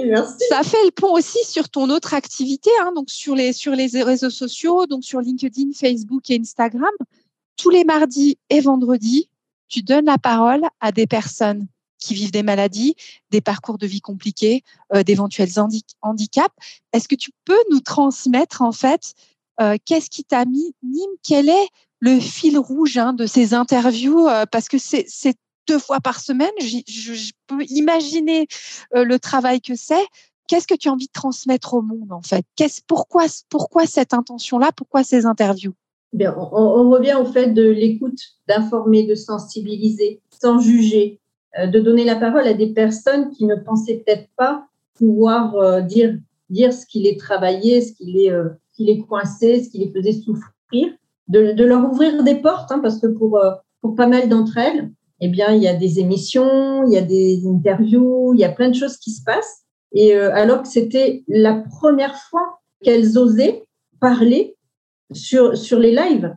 merci. 0.06 0.44
Ça 0.48 0.62
fait 0.62 0.84
le 0.84 0.90
pont 0.90 1.12
aussi 1.12 1.38
sur 1.44 1.68
ton 1.68 1.88
autre 1.90 2.14
activité, 2.14 2.70
hein, 2.80 2.92
donc 2.94 3.10
sur 3.10 3.34
les, 3.34 3.52
sur 3.52 3.72
les 3.72 4.02
réseaux 4.02 4.30
sociaux, 4.30 4.86
donc 4.86 5.04
sur 5.04 5.20
LinkedIn, 5.20 5.72
Facebook 5.74 6.30
et 6.30 6.38
Instagram. 6.40 6.90
Tous 7.56 7.70
les 7.70 7.84
mardis 7.84 8.38
et 8.50 8.60
vendredis, 8.60 9.28
tu 9.68 9.82
donnes 9.82 10.06
la 10.06 10.18
parole 10.18 10.62
à 10.80 10.92
des 10.92 11.06
personnes 11.06 11.66
qui 12.02 12.14
vivent 12.14 12.32
des 12.32 12.42
maladies, 12.42 12.94
des 13.30 13.40
parcours 13.40 13.78
de 13.78 13.86
vie 13.86 14.00
compliqués, 14.00 14.62
euh, 14.94 15.02
d'éventuels 15.02 15.50
handicaps. 16.02 16.54
Est-ce 16.92 17.08
que 17.08 17.14
tu 17.14 17.30
peux 17.44 17.58
nous 17.70 17.80
transmettre 17.80 18.62
en 18.62 18.72
fait 18.72 19.14
euh, 19.60 19.76
qu'est-ce 19.84 20.10
qui 20.10 20.24
t'a 20.24 20.44
mis, 20.44 20.74
Nîmes? 20.82 21.16
Quel 21.22 21.48
est 21.48 21.68
le 22.00 22.18
fil 22.18 22.58
rouge 22.58 22.98
hein, 22.98 23.12
de 23.12 23.26
ces 23.26 23.54
interviews 23.54 24.28
euh, 24.28 24.44
Parce 24.50 24.68
que 24.68 24.78
c'est 24.78 25.06
deux 25.68 25.78
fois 25.78 26.00
par 26.00 26.20
semaine. 26.20 26.50
Je, 26.60 27.30
peux 27.46 27.62
imaginer 27.68 28.48
le 28.92 29.16
travail 29.18 29.60
que 29.60 29.76
c'est. 29.76 30.04
Qu'est-ce 30.48 30.66
que 30.66 30.74
tu 30.74 30.88
as 30.88 30.92
envie 30.92 31.06
de 31.06 31.12
transmettre 31.12 31.74
au 31.74 31.82
monde 31.82 32.12
en 32.12 32.22
fait? 32.22 32.44
Pourquoi, 32.88 33.28
cette 33.86 34.12
intention-là? 34.12 34.72
Pourquoi 34.76 35.04
ces 35.04 35.24
interviews? 35.24 35.74
Bien, 36.12 36.34
on, 36.36 36.58
on, 36.58 36.90
revient 36.90 37.14
au 37.14 37.24
fait 37.24 37.54
de 37.54 37.66
l'écoute, 37.66 38.20
d'informer, 38.48 39.04
de 39.04 39.14
sensibiliser, 39.14 40.20
sans 40.42 40.58
juger, 40.58 41.21
de 41.58 41.80
donner 41.80 42.04
la 42.04 42.16
parole 42.16 42.46
à 42.46 42.54
des 42.54 42.72
personnes 42.72 43.30
qui 43.30 43.44
ne 43.44 43.56
pensaient 43.56 44.02
peut-être 44.04 44.28
pas 44.36 44.66
pouvoir 44.94 45.54
euh, 45.56 45.80
dire, 45.80 46.16
dire 46.50 46.72
ce 46.72 46.86
qui 46.86 47.00
les 47.00 47.16
travaillait, 47.16 47.80
ce 47.80 47.92
qui 47.92 48.12
les, 48.12 48.30
euh, 48.30 48.48
qui 48.74 48.84
les 48.84 49.00
coinçait, 49.00 49.62
ce 49.62 49.70
qui 49.70 49.78
les 49.78 49.90
faisait 49.90 50.12
souffrir, 50.12 50.92
de, 51.28 51.52
de 51.52 51.64
leur 51.64 51.90
ouvrir 51.90 52.22
des 52.22 52.36
portes, 52.36 52.72
hein, 52.72 52.80
parce 52.80 52.98
que 52.98 53.06
pour, 53.06 53.40
pour 53.80 53.94
pas 53.94 54.06
mal 54.06 54.28
d'entre 54.28 54.58
elles, 54.58 54.90
eh 55.20 55.28
bien, 55.28 55.52
il 55.52 55.62
y 55.62 55.68
a 55.68 55.74
des 55.74 56.00
émissions, 56.00 56.84
il 56.86 56.92
y 56.92 56.98
a 56.98 57.02
des 57.02 57.46
interviews, 57.46 58.32
il 58.34 58.40
y 58.40 58.44
a 58.44 58.50
plein 58.50 58.70
de 58.70 58.74
choses 58.74 58.96
qui 58.96 59.10
se 59.10 59.22
passent. 59.22 59.62
Et 59.92 60.14
alors 60.14 60.62
que 60.62 60.68
c'était 60.68 61.22
la 61.28 61.54
première 61.54 62.16
fois 62.16 62.58
qu'elles 62.82 63.18
osaient 63.18 63.64
parler 64.00 64.56
sur, 65.12 65.56
sur 65.56 65.78
les 65.78 65.94
lives. 65.94 66.34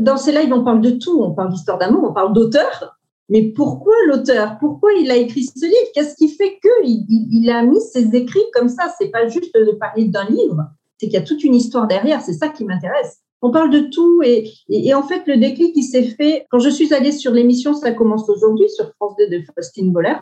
Dans 0.00 0.18
ces 0.18 0.32
lives, 0.32 0.52
on 0.52 0.62
parle 0.62 0.82
de 0.82 0.90
tout. 0.90 1.22
On 1.22 1.32
parle 1.32 1.50
d'histoire 1.50 1.78
d'amour, 1.78 2.04
on 2.10 2.12
parle 2.12 2.34
d'auteur, 2.34 2.95
mais 3.28 3.42
pourquoi 3.42 3.94
l'auteur? 4.06 4.56
Pourquoi 4.60 4.92
il 4.92 5.10
a 5.10 5.16
écrit 5.16 5.44
ce 5.44 5.64
livre? 5.64 5.90
Qu'est-ce 5.94 6.14
qui 6.14 6.28
fait 6.28 6.60
qu'il 6.60 7.04
il, 7.08 7.50
a 7.50 7.62
mis 7.62 7.80
ses 7.80 8.14
écrits 8.14 8.44
comme 8.52 8.68
ça? 8.68 8.94
C'est 8.98 9.08
pas 9.08 9.26
juste 9.26 9.54
de 9.54 9.72
parler 9.72 10.04
d'un 10.04 10.26
livre, 10.26 10.62
c'est 10.98 11.06
qu'il 11.06 11.14
y 11.14 11.22
a 11.22 11.22
toute 11.22 11.42
une 11.42 11.54
histoire 11.54 11.88
derrière. 11.88 12.20
C'est 12.22 12.34
ça 12.34 12.48
qui 12.48 12.64
m'intéresse. 12.64 13.18
On 13.42 13.50
parle 13.50 13.70
de 13.70 13.80
tout 13.80 14.22
et, 14.22 14.94
en 14.94 15.02
fait, 15.02 15.22
le 15.26 15.36
déclic 15.36 15.74
qui 15.74 15.82
s'est 15.82 16.04
fait 16.04 16.46
quand 16.50 16.58
je 16.58 16.70
suis 16.70 16.94
allée 16.94 17.12
sur 17.12 17.32
l'émission 17.32 17.74
Ça 17.74 17.92
commence 17.92 18.28
aujourd'hui 18.28 18.68
sur 18.70 18.90
France 18.94 19.14
2 19.18 19.28
de 19.28 19.42
Faustine 19.54 19.92
Boller, 19.92 20.16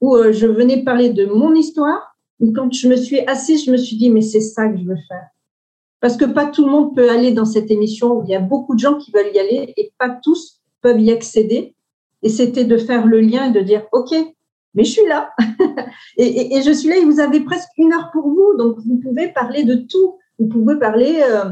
où 0.00 0.14
euh, 0.14 0.32
je 0.32 0.46
venais 0.46 0.84
parler 0.84 1.10
de 1.10 1.26
mon 1.26 1.54
histoire. 1.54 2.14
Où 2.38 2.52
quand 2.52 2.72
je 2.72 2.88
me 2.88 2.96
suis 2.96 3.20
assise, 3.20 3.64
je 3.64 3.70
me 3.70 3.76
suis 3.76 3.96
dit 3.96 4.08
mais 4.08 4.22
c'est 4.22 4.40
ça 4.40 4.68
que 4.68 4.78
je 4.78 4.84
veux 4.84 4.96
faire. 5.08 5.26
Parce 6.00 6.16
que 6.16 6.24
pas 6.24 6.46
tout 6.46 6.64
le 6.64 6.70
monde 6.70 6.94
peut 6.94 7.10
aller 7.10 7.32
dans 7.32 7.44
cette 7.44 7.70
émission. 7.70 8.22
Il 8.24 8.30
y 8.30 8.34
a 8.34 8.40
beaucoup 8.40 8.74
de 8.74 8.80
gens 8.80 8.94
qui 8.98 9.10
veulent 9.10 9.34
y 9.34 9.38
aller 9.38 9.74
et 9.76 9.92
pas 9.98 10.08
tous 10.08 10.60
peuvent 10.80 11.00
y 11.00 11.10
accéder. 11.10 11.74
Et 12.22 12.28
c'était 12.28 12.64
de 12.64 12.76
faire 12.76 13.06
le 13.06 13.20
lien 13.20 13.48
et 13.48 13.52
de 13.52 13.60
dire, 13.60 13.86
OK, 13.92 14.14
mais 14.74 14.84
je 14.84 14.92
suis 14.92 15.06
là. 15.06 15.30
et, 16.16 16.62
je 16.62 16.70
suis 16.70 16.88
là 16.88 16.96
et 16.96 17.04
vous 17.04 17.20
avez 17.20 17.40
presque 17.40 17.70
une 17.76 17.92
heure 17.92 18.10
pour 18.12 18.28
vous. 18.28 18.56
Donc, 18.58 18.76
vous 18.86 18.98
pouvez 18.98 19.28
parler 19.28 19.64
de 19.64 19.74
tout. 19.74 20.16
Vous 20.38 20.48
pouvez 20.48 20.78
parler 20.78 21.20
euh, 21.22 21.50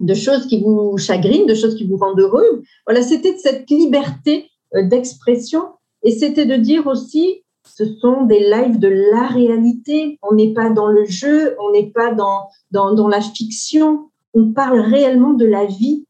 de 0.00 0.14
choses 0.14 0.46
qui 0.46 0.62
vous 0.62 0.96
chagrinent, 0.96 1.46
de 1.46 1.54
choses 1.54 1.76
qui 1.76 1.86
vous 1.86 1.96
rendent 1.96 2.20
heureux. 2.20 2.62
Voilà, 2.86 3.02
c'était 3.02 3.34
de 3.34 3.38
cette 3.38 3.68
liberté 3.70 4.50
euh, 4.74 4.82
d'expression. 4.82 5.62
Et 6.02 6.12
c'était 6.12 6.46
de 6.46 6.56
dire 6.56 6.86
aussi, 6.86 7.42
ce 7.64 7.84
sont 7.84 8.22
des 8.24 8.40
lives 8.40 8.78
de 8.78 8.88
la 8.88 9.26
réalité. 9.26 10.18
On 10.22 10.34
n'est 10.34 10.54
pas 10.54 10.70
dans 10.70 10.86
le 10.86 11.04
jeu, 11.04 11.56
on 11.60 11.72
n'est 11.72 11.90
pas 11.90 12.14
dans, 12.14 12.48
dans, 12.70 12.94
dans, 12.94 13.08
la 13.08 13.20
fiction. 13.20 14.10
On 14.34 14.52
parle 14.52 14.80
réellement 14.80 15.34
de 15.34 15.46
la 15.46 15.66
vie, 15.66 16.06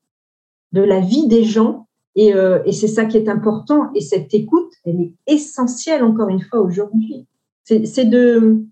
de 0.72 0.82
la 0.82 1.00
vie 1.00 1.26
des 1.28 1.44
gens. 1.44 1.85
Et, 2.16 2.34
euh, 2.34 2.60
et 2.64 2.72
c'est 2.72 2.88
ça 2.88 3.04
qui 3.04 3.18
est 3.18 3.28
important. 3.28 3.90
Et 3.94 4.00
cette 4.00 4.32
écoute, 4.34 4.72
elle 4.84 5.00
est 5.00 5.12
essentielle, 5.26 6.02
encore 6.02 6.30
une 6.30 6.40
fois, 6.40 6.60
aujourd'hui. 6.60 7.26
C'est 7.64 8.04
de, 8.04 8.64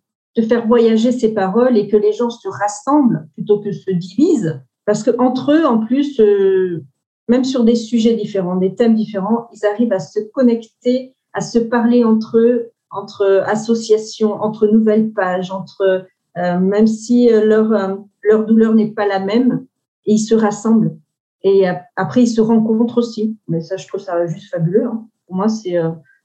faire 0.49 0.67
voyager 0.67 1.13
ces 1.13 1.33
paroles 1.33 1.77
et 1.77 1.87
que 1.89 1.97
les 1.97 2.13
gens 2.13 2.31
se 2.31 2.49
rassemblent 2.49 3.29
plutôt 3.35 3.61
que 3.61 3.71
se 3.71 3.91
divisent. 3.91 4.61
Parce 4.87 5.03
qu'entre 5.03 5.53
eux, 5.53 5.65
en 5.65 5.79
plus, 5.79 6.19
euh, 6.21 6.85
même 7.29 7.45
sur 7.45 7.65
des 7.65 7.75
sujets 7.75 8.15
différents, 8.15 8.57
des 8.57 8.75
thèmes 8.75 8.95
différents, 8.95 9.49
ils 9.53 9.67
arrivent 9.67 9.93
à 9.93 10.01
se 10.01 10.21
connecter, 10.33 11.15
à 11.33 11.41
se 11.41 11.59
parler 11.59 12.05
entre 12.05 12.39
eux, 12.39 12.71
entre 12.91 13.43
associations, 13.47 14.33
entre 14.33 14.67
nouvelles 14.67 15.13
pages, 15.13 15.51
entre 15.51 16.07
euh, 16.37 16.59
même 16.59 16.87
si 16.87 17.29
leur, 17.29 17.99
leur 18.23 18.47
douleur 18.47 18.75
n'est 18.75 18.93
pas 18.93 19.07
la 19.07 19.21
même, 19.21 19.67
et 20.07 20.15
ils 20.15 20.19
se 20.19 20.35
rassemblent. 20.35 20.97
Et 21.45 21.67
après, 21.97 22.23
ils 22.23 22.29
se 22.29 22.41
rencontrent 22.41 22.99
aussi. 22.99 23.37
Mais 23.49 23.61
ça, 23.61 23.77
je 23.77 23.87
trouve 23.87 24.01
ça 24.01 24.27
juste 24.27 24.51
fabuleux. 24.51 24.87
Hein. 24.87 25.07
Pour 25.27 25.37
moi, 25.37 25.49
c'est 25.49 25.77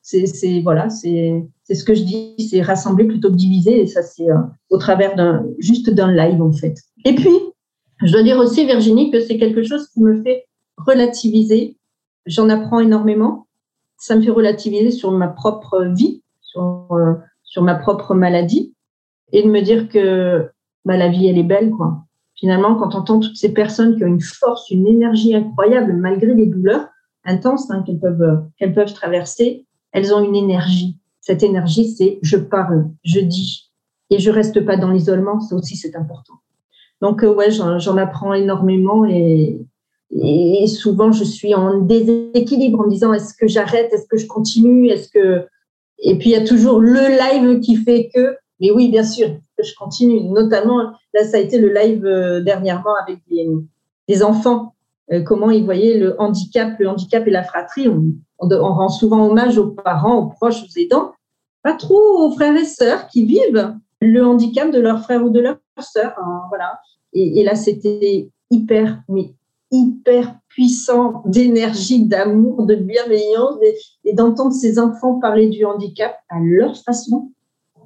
c'est 0.01 0.61
voilà, 0.61 0.89
c'est 0.89 1.45
ce 1.69 1.83
que 1.83 1.93
je 1.93 2.03
dis, 2.03 2.35
c'est 2.49 2.61
rassembler 2.61 3.05
plutôt 3.05 3.29
que 3.29 3.35
diviser. 3.35 3.81
Et 3.81 3.87
ça, 3.87 4.01
c'est 4.01 4.27
au 4.69 4.77
travers 4.77 5.15
d'un 5.15 5.45
juste 5.59 5.89
d'un 5.89 6.11
live 6.11 6.41
en 6.41 6.53
fait. 6.53 6.75
Et 7.05 7.13
puis, 7.15 7.35
je 8.03 8.11
dois 8.13 8.23
dire 8.23 8.37
aussi, 8.37 8.65
Virginie, 8.65 9.11
que 9.11 9.19
c'est 9.19 9.37
quelque 9.37 9.63
chose 9.63 9.87
qui 9.89 10.01
me 10.01 10.21
fait 10.23 10.45
relativiser. 10.77 11.77
J'en 12.25 12.49
apprends 12.49 12.79
énormément. 12.79 13.47
Ça 13.97 14.15
me 14.15 14.21
fait 14.21 14.31
relativiser 14.31 14.91
sur 14.91 15.11
ma 15.11 15.27
propre 15.27 15.85
vie, 15.93 16.23
sur, 16.41 16.87
euh, 16.91 17.15
sur 17.43 17.63
ma 17.63 17.75
propre 17.75 18.15
maladie 18.15 18.73
et 19.33 19.43
de 19.43 19.49
me 19.49 19.61
dire 19.61 19.89
que 19.89 20.49
bah, 20.85 20.95
la 20.95 21.09
vie, 21.09 21.27
elle 21.27 21.37
est 21.37 21.43
belle. 21.43 21.71
quoi. 21.71 22.05
Finalement, 22.39 22.75
quand 22.75 22.95
on 22.95 22.99
entend 22.99 23.19
toutes 23.19 23.35
ces 23.35 23.53
personnes 23.53 23.97
qui 23.97 24.03
ont 24.03 24.07
une 24.07 24.21
force, 24.21 24.69
une 24.69 24.87
énergie 24.87 25.35
incroyable, 25.35 25.93
malgré 25.93 26.33
les 26.33 26.45
douleurs 26.45 26.87
intenses 27.25 27.69
hein, 27.69 27.83
qu'elles 27.85 27.99
peuvent, 27.99 28.43
qu'elles 28.57 28.73
peuvent 28.73 28.93
traverser, 28.93 29.65
elles 29.91 30.13
ont 30.13 30.23
une 30.23 30.35
énergie. 30.35 30.97
Cette 31.19 31.43
énergie, 31.43 31.89
c'est 31.89 32.19
je 32.21 32.37
parle, 32.37 32.89
je 33.03 33.19
dis, 33.19 33.71
et 34.09 34.19
je 34.19 34.31
reste 34.31 34.65
pas 34.65 34.77
dans 34.77 34.89
l'isolement. 34.89 35.41
Ça 35.41 35.55
aussi, 35.55 35.75
c'est 35.75 35.95
important. 35.95 36.35
Donc, 37.01 37.23
euh, 37.23 37.33
ouais, 37.33 37.51
j'en 37.51 37.97
apprends 37.97 38.33
énormément 38.33 39.05
et, 39.05 39.61
et 40.11 40.67
souvent, 40.67 41.11
je 41.11 41.23
suis 41.23 41.53
en 41.53 41.79
déséquilibre 41.79 42.79
en 42.79 42.85
me 42.85 42.89
disant 42.89 43.13
est-ce 43.13 43.33
que 43.33 43.47
j'arrête, 43.47 43.93
est-ce 43.93 44.07
que 44.07 44.17
je 44.17 44.27
continue, 44.27 44.89
est-ce 44.89 45.09
que 45.09 45.45
et 46.01 46.17
puis, 46.17 46.29
il 46.29 46.33
y 46.33 46.35
a 46.35 46.45
toujours 46.45 46.79
le 46.79 47.01
live 47.01 47.59
qui 47.59 47.75
fait 47.75 48.09
que, 48.13 48.37
mais 48.59 48.71
oui, 48.71 48.89
bien 48.89 49.03
sûr, 49.03 49.37
je 49.63 49.75
continue. 49.75 50.21
Notamment, 50.29 50.91
là, 51.13 51.23
ça 51.23 51.37
a 51.37 51.39
été 51.39 51.57
le 51.57 51.73
live 51.73 52.05
euh, 52.05 52.41
dernièrement 52.41 52.93
avec 53.01 53.19
des, 54.07 54.23
enfants, 54.23 54.73
euh, 55.11 55.21
comment 55.23 55.51
ils 55.51 55.63
voyaient 55.63 55.97
le 55.97 56.19
handicap, 56.19 56.77
le 56.79 56.89
handicap 56.89 57.27
et 57.27 57.31
la 57.31 57.43
fratrie. 57.43 57.87
On, 57.87 58.47
rend 58.49 58.89
souvent 58.89 59.27
hommage 59.27 59.57
aux 59.57 59.71
parents, 59.71 60.17
aux 60.17 60.27
proches, 60.27 60.63
aux 60.63 60.79
aidants, 60.79 61.11
pas 61.63 61.73
trop 61.73 61.99
aux 61.99 62.31
frères 62.31 62.55
et 62.55 62.65
sœurs 62.65 63.07
qui 63.07 63.25
vivent 63.25 63.75
le 64.01 64.25
handicap 64.25 64.71
de 64.71 64.79
leur 64.79 65.01
frère 65.01 65.23
ou 65.23 65.29
de 65.29 65.41
leur 65.41 65.57
sœur. 65.79 66.13
Hein, 66.17 66.41
voilà. 66.49 66.79
Et 67.13 67.43
là, 67.43 67.55
c'était 67.55 68.29
hyper, 68.49 69.01
mais 69.09 69.33
hyper 69.71 70.35
puissant 70.47 71.21
d'énergie, 71.25 72.05
d'amour, 72.05 72.65
de 72.65 72.75
bienveillance 72.75 73.57
et, 74.03 74.13
d'entendre 74.13 74.51
ces 74.51 74.79
enfants 74.79 75.19
parler 75.19 75.47
du 75.49 75.65
handicap 75.65 76.17
à 76.29 76.39
leur 76.39 76.75
façon. 76.77 77.31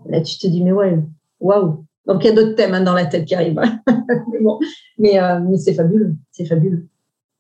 Là, 0.06 0.22
tu 0.22 0.38
te 0.38 0.48
dis, 0.48 0.64
mais 0.64 0.72
ouais, 0.72 1.00
waouh. 1.44 1.86
Donc, 2.06 2.24
il 2.24 2.28
y 2.28 2.30
a 2.30 2.34
d'autres 2.34 2.56
thèmes 2.56 2.74
hein, 2.74 2.82
dans 2.82 2.94
la 2.94 3.06
tête 3.06 3.26
qui 3.26 3.36
arrivent. 3.36 3.56
mais 4.32 4.40
bon, 4.42 4.60
euh, 4.60 5.40
mais 5.40 5.58
c'est 5.58 5.74
fabuleux, 5.74 6.16
c'est 6.32 6.46
fabuleux. 6.46 6.88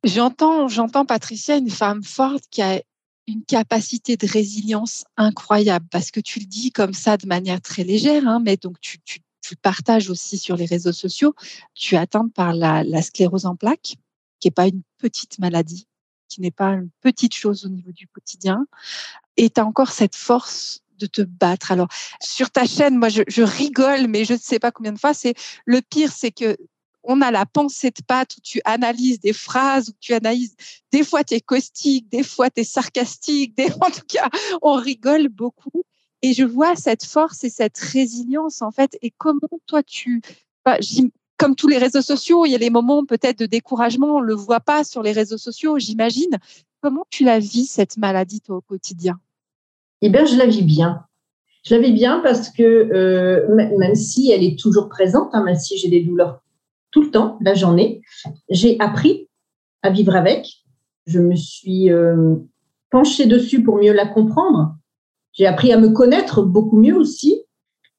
J'entends, 0.04 0.68
j'entends 0.68 1.06
Patricia, 1.06 1.58
une 1.58 1.70
femme 1.70 2.04
forte 2.04 2.44
qui 2.50 2.62
a 2.62 2.82
une 3.28 3.44
capacité 3.46 4.18
de 4.18 4.28
résilience 4.28 5.06
incroyable 5.16 5.86
parce 5.90 6.12
que 6.12 6.20
tu 6.20 6.40
le 6.40 6.46
dis 6.46 6.72
comme 6.72 6.94
ça 6.94 7.16
de 7.16 7.26
manière 7.26 7.62
très 7.62 7.84
légère, 7.84 8.28
hein, 8.28 8.42
mais 8.44 8.58
donc 8.58 8.80
tu, 8.82 9.00
tu, 9.06 9.22
tu, 9.42 9.56
partages 9.56 10.10
aussi 10.10 10.38
sur 10.38 10.58
les 10.58 10.66
réseaux 10.66 10.92
sociaux. 10.92 11.34
Tu 11.74 11.96
es 11.96 11.98
atteinte 11.98 12.34
par 12.34 12.54
la, 12.54 12.84
la 12.84 13.02
sclérose 13.02 13.46
en 13.46 13.56
plaques 13.56 13.96
qui 14.40 14.48
n'est 14.48 14.52
pas 14.52 14.68
une 14.68 14.82
petite 14.98 15.40
maladie, 15.40 15.88
qui 16.28 16.42
n'est 16.42 16.52
pas 16.52 16.72
une 16.72 16.90
petite 17.00 17.34
chose 17.34 17.66
au 17.66 17.70
niveau 17.70 17.94
du 17.94 18.08
quotidien. 18.08 18.66
Et 19.38 19.50
tu 19.50 19.62
as 19.62 19.66
encore 19.66 19.92
cette 19.92 20.16
force 20.16 20.83
de 20.98 21.06
te 21.06 21.22
battre. 21.22 21.72
Alors, 21.72 21.88
sur 22.22 22.50
ta 22.50 22.66
chaîne, 22.66 22.98
moi, 22.98 23.10
je, 23.10 23.42
rigole, 23.42 24.08
mais 24.08 24.26
je 24.26 24.34
ne 24.34 24.40
sais 24.40 24.60
pas 24.60 24.72
combien 24.72 24.92
de 24.92 25.00
fois. 25.00 25.14
C'est 25.14 25.36
le 25.66 25.82
pire, 25.82 26.12
c'est 26.12 26.32
que 26.32 26.58
on 27.04 27.22
a 27.22 27.32
la 27.32 27.46
pensée 27.46 27.90
de 27.90 28.02
patte 28.08 28.38
où 28.38 28.42
tu 28.42 28.62
analyses 28.64 29.20
des 29.20 29.34
phrases, 29.34 29.90
où 29.90 29.94
tu 30.00 30.14
analyses. 30.14 30.56
Des 30.92 31.04
fois, 31.04 31.24
tu 31.24 31.34
es 31.34 31.42
caustique, 31.42 32.08
des 32.10 32.24
fois, 32.24 32.50
tu 32.50 32.62
es 32.62 32.64
sarcastique. 32.64 33.56
Des, 33.58 33.68
en 33.82 33.92
tout 33.92 34.06
cas, 34.08 34.30
on 34.62 34.74
rigole 34.74 35.28
beaucoup. 35.28 35.84
Et 36.22 36.34
je 36.34 36.46
vois 36.46 36.78
cette 36.78 37.04
force 37.04 37.44
et 37.44 37.50
cette 37.50 37.78
résilience, 37.78 38.62
en 38.62 38.72
fait. 38.72 38.98
Et 39.02 39.12
comment 39.12 39.42
toi, 39.68 39.84
tu. 39.84 40.22
Bah, 40.64 40.78
comme 41.38 41.56
tous 41.56 41.68
les 41.68 41.78
réseaux 41.78 42.02
sociaux, 42.02 42.46
il 42.46 42.52
y 42.52 42.56
a 42.56 42.58
les 42.58 42.70
moments 42.70 43.06
peut-être 43.06 43.38
de 43.40 43.46
découragement, 43.46 44.16
on 44.16 44.20
le 44.22 44.34
voit 44.34 44.62
pas 44.62 44.86
sur 44.86 45.04
les 45.04 45.12
réseaux 45.12 45.38
sociaux, 45.38 45.78
j'imagine. 45.78 46.38
Comment 46.82 47.06
tu 47.10 47.26
la 47.26 47.40
vis, 47.40 47.66
cette 47.66 47.98
maladie, 47.98 48.40
toi, 48.40 48.58
au 48.58 48.62
quotidien? 48.62 49.20
Eh 50.04 50.10
bien, 50.10 50.26
je 50.26 50.38
la 50.38 50.46
vis 50.46 50.62
bien. 50.62 51.04
Je 51.66 51.74
la 51.74 51.82
vis 51.82 51.94
bien 51.94 52.20
parce 52.20 52.50
que 52.50 52.62
euh, 52.64 53.48
même 53.78 53.96
si 53.96 54.32
elle 54.32 54.44
est 54.44 54.60
toujours 54.60 54.90
présente, 54.90 55.30
hein, 55.34 55.44
même 55.44 55.56
si 55.56 55.78
j'ai 55.78 55.90
des 55.90 56.02
douleurs 56.02 56.42
tout 56.92 57.02
le 57.02 57.10
temps, 57.10 57.40
la 57.42 57.56
journée, 57.56 58.02
j'ai 58.50 58.80
appris 58.80 59.28
à 59.82 59.90
vivre 59.90 60.16
avec. 60.16 60.48
Je 61.08 61.20
me 61.20 61.36
suis 61.36 61.90
euh, 61.90 62.36
penchée 62.92 63.26
dessus 63.26 63.64
pour 63.64 63.78
mieux 63.78 63.94
la 63.94 64.06
comprendre. 64.06 64.76
J'ai 65.32 65.48
appris 65.48 65.74
à 65.74 65.80
me 65.80 65.90
connaître 65.90 66.44
beaucoup 66.44 66.78
mieux 66.78 66.96
aussi. 66.96 67.42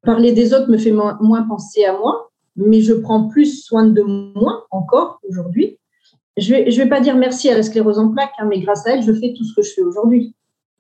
Parler 0.03 0.33
des 0.33 0.55
autres 0.55 0.71
me 0.71 0.79
fait 0.79 0.93
moins 0.93 1.43
penser 1.49 1.85
à 1.85 1.99
moi 1.99 2.31
mais 2.57 2.81
je 2.81 2.95
prends 2.95 3.29
plus 3.29 3.65
soin 3.65 3.87
de 3.87 4.03
moi 4.03 4.67
encore 4.71 5.21
aujourd'hui. 5.29 5.79
Je 6.37 6.55
ne 6.55 6.71
vais, 6.71 6.89
pas 6.89 7.01
dire 7.01 7.17
merci 7.17 7.49
à 7.49 7.55
la 7.55 7.63
sclérose 7.63 7.99
en 7.99 8.11
plaques, 8.11 8.33
hein, 8.39 8.47
mais 8.49 8.61
grâce 8.61 8.87
à 8.87 8.95
elle, 8.95 9.03
je 9.03 9.13
fais 9.13 9.35
tout 9.37 9.45
ce 9.45 9.55
que 9.55 9.63
je 9.63 9.73
fais 9.73 9.83
aujourd'hui. 9.83 10.35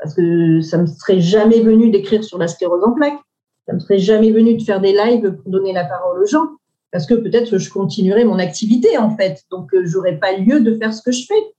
Parce 0.04 0.16
que 0.16 0.60
ça 0.60 0.76
ne 0.76 0.82
me 0.82 0.86
serait 0.86 1.20
jamais 1.20 1.60
venu 1.60 1.88
d'écrire 1.88 2.22
sur 2.22 2.36
la 2.36 2.46
sclérose 2.46 2.84
en 2.84 2.92
plaques. 2.92 3.18
Ça 3.64 3.72
ne 3.72 3.76
me 3.76 3.80
serait 3.80 3.98
jamais 3.98 4.30
venu 4.32 4.54
de 4.54 4.62
faire 4.62 4.78
des 4.78 4.92
lives 4.92 5.32
pour 5.42 5.50
donner 5.50 5.72
la 5.72 5.86
parole 5.86 6.22
aux 6.22 6.26
gens. 6.26 6.46
Parce 6.92 7.06
que 7.06 7.14
peut-être 7.14 7.52
que 7.52 7.56
je 7.56 7.70
continuerai 7.70 8.26
mon 8.26 8.38
activité, 8.38 8.98
en 8.98 9.16
fait. 9.16 9.44
Donc, 9.50 9.70
je 9.72 9.78
euh, 9.78 9.86
j'aurais 9.86 10.18
pas 10.18 10.36
lieu 10.36 10.60
de 10.60 10.76
faire 10.76 10.92
ce 10.92 11.00
que 11.00 11.10
je 11.10 11.24
fais. 11.26 11.54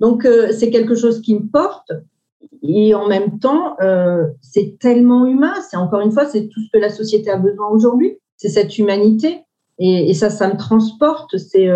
Donc, 0.00 0.26
euh, 0.26 0.52
c'est 0.52 0.68
quelque 0.68 0.94
chose 0.94 1.22
qui 1.22 1.34
me 1.34 1.50
porte. 1.50 1.90
Et 2.62 2.94
en 2.94 3.08
même 3.08 3.38
temps, 3.38 3.76
euh, 3.80 4.26
c'est 4.42 4.76
tellement 4.78 5.24
humain. 5.24 5.54
C'est 5.70 5.78
encore 5.78 6.02
une 6.02 6.12
fois, 6.12 6.26
c'est 6.26 6.46
tout 6.48 6.60
ce 6.60 6.68
que 6.70 6.78
la 6.78 6.90
société 6.90 7.30
a 7.30 7.38
besoin 7.38 7.68
aujourd'hui. 7.68 8.18
C'est 8.36 8.50
cette 8.50 8.76
humanité. 8.76 9.44
Et, 9.78 10.12
ça, 10.12 10.28
ça 10.28 10.46
me 10.46 10.58
transporte, 10.58 11.38
c'est, 11.38 11.68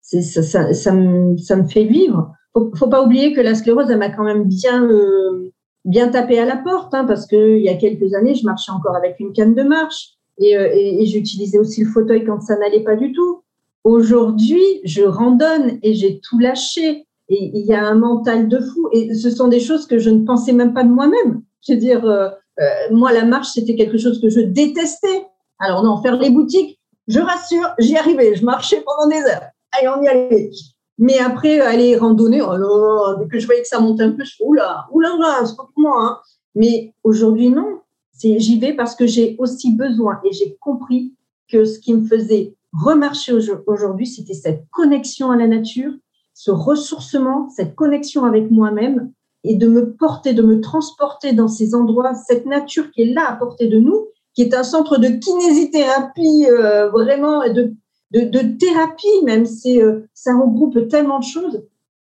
ça, 0.00 0.92
me, 0.92 1.36
ça 1.36 1.56
me 1.56 1.68
fait 1.68 1.84
vivre. 1.84 2.32
Faut, 2.54 2.70
faut 2.74 2.88
pas 2.88 3.02
oublier 3.02 3.32
que 3.32 3.40
la 3.40 3.54
sclérose, 3.54 3.90
elle 3.90 3.98
m'a 3.98 4.10
quand 4.10 4.24
même 4.24 4.44
bien, 4.44 4.84
euh, 4.84 5.52
bien 5.84 6.08
tapé 6.08 6.38
à 6.38 6.44
la 6.44 6.56
porte, 6.56 6.92
hein, 6.94 7.04
parce 7.04 7.26
que 7.26 7.56
il 7.56 7.62
y 7.62 7.68
a 7.68 7.76
quelques 7.76 8.14
années, 8.14 8.34
je 8.34 8.44
marchais 8.44 8.72
encore 8.72 8.96
avec 8.96 9.16
une 9.20 9.32
canne 9.32 9.54
de 9.54 9.62
marche 9.62 10.10
et, 10.38 10.56
euh, 10.56 10.68
et 10.72 11.06
j'utilisais 11.06 11.58
aussi 11.58 11.84
le 11.84 11.90
fauteuil 11.90 12.24
quand 12.24 12.40
ça 12.40 12.56
n'allait 12.56 12.84
pas 12.84 12.96
du 12.96 13.12
tout. 13.12 13.42
Aujourd'hui, 13.84 14.62
je 14.84 15.02
randonne 15.02 15.78
et 15.82 15.94
j'ai 15.94 16.20
tout 16.20 16.38
lâché. 16.38 17.06
Et 17.28 17.50
il 17.54 17.66
y 17.66 17.72
a 17.72 17.84
un 17.84 17.94
mental 17.94 18.48
de 18.48 18.58
fou. 18.58 18.88
Et 18.92 19.14
ce 19.14 19.30
sont 19.30 19.48
des 19.48 19.60
choses 19.60 19.86
que 19.86 19.98
je 19.98 20.10
ne 20.10 20.24
pensais 20.24 20.52
même 20.52 20.74
pas 20.74 20.84
de 20.84 20.90
moi-même. 20.90 21.42
Je 21.66 21.72
veux 21.72 21.78
dire, 21.78 22.04
euh, 22.04 22.28
euh 22.60 22.64
moi, 22.90 23.12
la 23.12 23.24
marche, 23.24 23.48
c'était 23.48 23.74
quelque 23.74 23.98
chose 23.98 24.20
que 24.20 24.28
je 24.28 24.40
détestais. 24.40 25.26
Alors 25.58 25.82
non, 25.82 26.00
faire 26.02 26.18
les 26.18 26.30
boutiques, 26.30 26.78
je 27.08 27.20
rassure, 27.20 27.74
j'y 27.78 27.96
arrivais. 27.96 28.34
Je 28.34 28.44
marchais 28.44 28.82
pendant 28.84 29.08
des 29.08 29.22
heures. 29.22 29.48
Allez, 29.72 29.88
on 29.88 30.02
y 30.02 30.08
allait. 30.08 30.50
Mais 30.98 31.18
après, 31.18 31.60
aller 31.60 31.96
randonner, 31.96 32.42
oh 32.42 33.14
dès 33.18 33.26
que 33.28 33.38
je 33.38 33.46
voyais 33.46 33.62
que 33.62 33.68
ça 33.68 33.80
montait 33.80 34.04
un 34.04 34.12
peu, 34.12 34.24
je 34.24 34.36
fais 34.36 34.44
oula, 34.44 34.86
oula, 34.92 35.14
oula, 35.14 35.46
c'est 35.46 35.56
pas 35.56 35.64
pour 35.64 35.82
moi. 35.82 35.96
Hein. 36.00 36.18
Mais 36.54 36.94
aujourd'hui, 37.02 37.48
non. 37.48 37.80
J'y 38.20 38.60
vais 38.60 38.72
parce 38.74 38.94
que 38.94 39.06
j'ai 39.06 39.34
aussi 39.38 39.74
besoin 39.74 40.20
et 40.24 40.32
j'ai 40.32 40.56
compris 40.60 41.12
que 41.50 41.64
ce 41.64 41.80
qui 41.80 41.92
me 41.92 42.06
faisait 42.06 42.54
remarcher 42.72 43.32
aujourd'hui, 43.66 44.06
c'était 44.06 44.34
cette 44.34 44.64
connexion 44.70 45.32
à 45.32 45.36
la 45.36 45.48
nature, 45.48 45.92
ce 46.32 46.52
ressourcement, 46.52 47.48
cette 47.48 47.74
connexion 47.74 48.24
avec 48.24 48.48
moi-même 48.50 49.12
et 49.42 49.56
de 49.56 49.66
me 49.66 49.92
porter, 49.94 50.34
de 50.34 50.42
me 50.42 50.60
transporter 50.60 51.32
dans 51.32 51.48
ces 51.48 51.74
endroits, 51.74 52.14
cette 52.14 52.46
nature 52.46 52.92
qui 52.92 53.02
est 53.02 53.12
là 53.12 53.28
à 53.28 53.34
portée 53.34 53.66
de 53.66 53.78
nous 53.78 54.06
qui 54.34 54.42
est 54.42 54.54
un 54.54 54.62
centre 54.62 54.98
de 54.98 55.08
kinésithérapie, 55.08 56.46
euh, 56.48 56.88
vraiment, 56.90 57.40
de, 57.52 57.74
de, 58.12 58.20
de, 58.20 58.56
thérapie 58.56 59.24
même. 59.24 59.46
C'est, 59.46 59.82
euh, 59.82 60.08
ça 60.14 60.36
regroupe 60.36 60.88
tellement 60.88 61.18
de 61.18 61.24
choses 61.24 61.62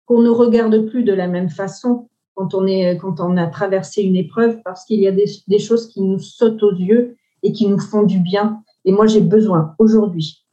qu'on 0.06 0.20
ne 0.20 0.28
regarde 0.28 0.86
plus 0.86 1.02
de 1.02 1.12
la 1.12 1.28
même 1.28 1.48
façon. 1.48 2.08
quand 2.34 2.54
on, 2.54 2.66
est, 2.66 2.98
quand 2.98 3.20
on 3.20 3.36
a 3.36 3.46
traversé 3.46 4.02
une 4.02 4.16
épreuve 4.16 4.60
parce 4.64 4.84
qu'il 4.84 5.00
y 5.00 5.08
a 5.08 5.12
des, 5.12 5.26
des 5.46 5.58
choses 5.58 5.88
qui 5.88 6.02
nous 6.02 6.18
sautent 6.18 6.62
aux 6.62 6.74
yeux 6.74 7.16
et 7.42 7.52
qui 7.52 7.66
nous 7.68 7.78
font 7.78 8.02
du 8.02 8.18
bien. 8.18 8.62
Et 8.84 8.92
moi, 8.92 9.06
j'ai 9.06 9.20
besoin 9.20 9.74
aujourd'hui 9.78 10.44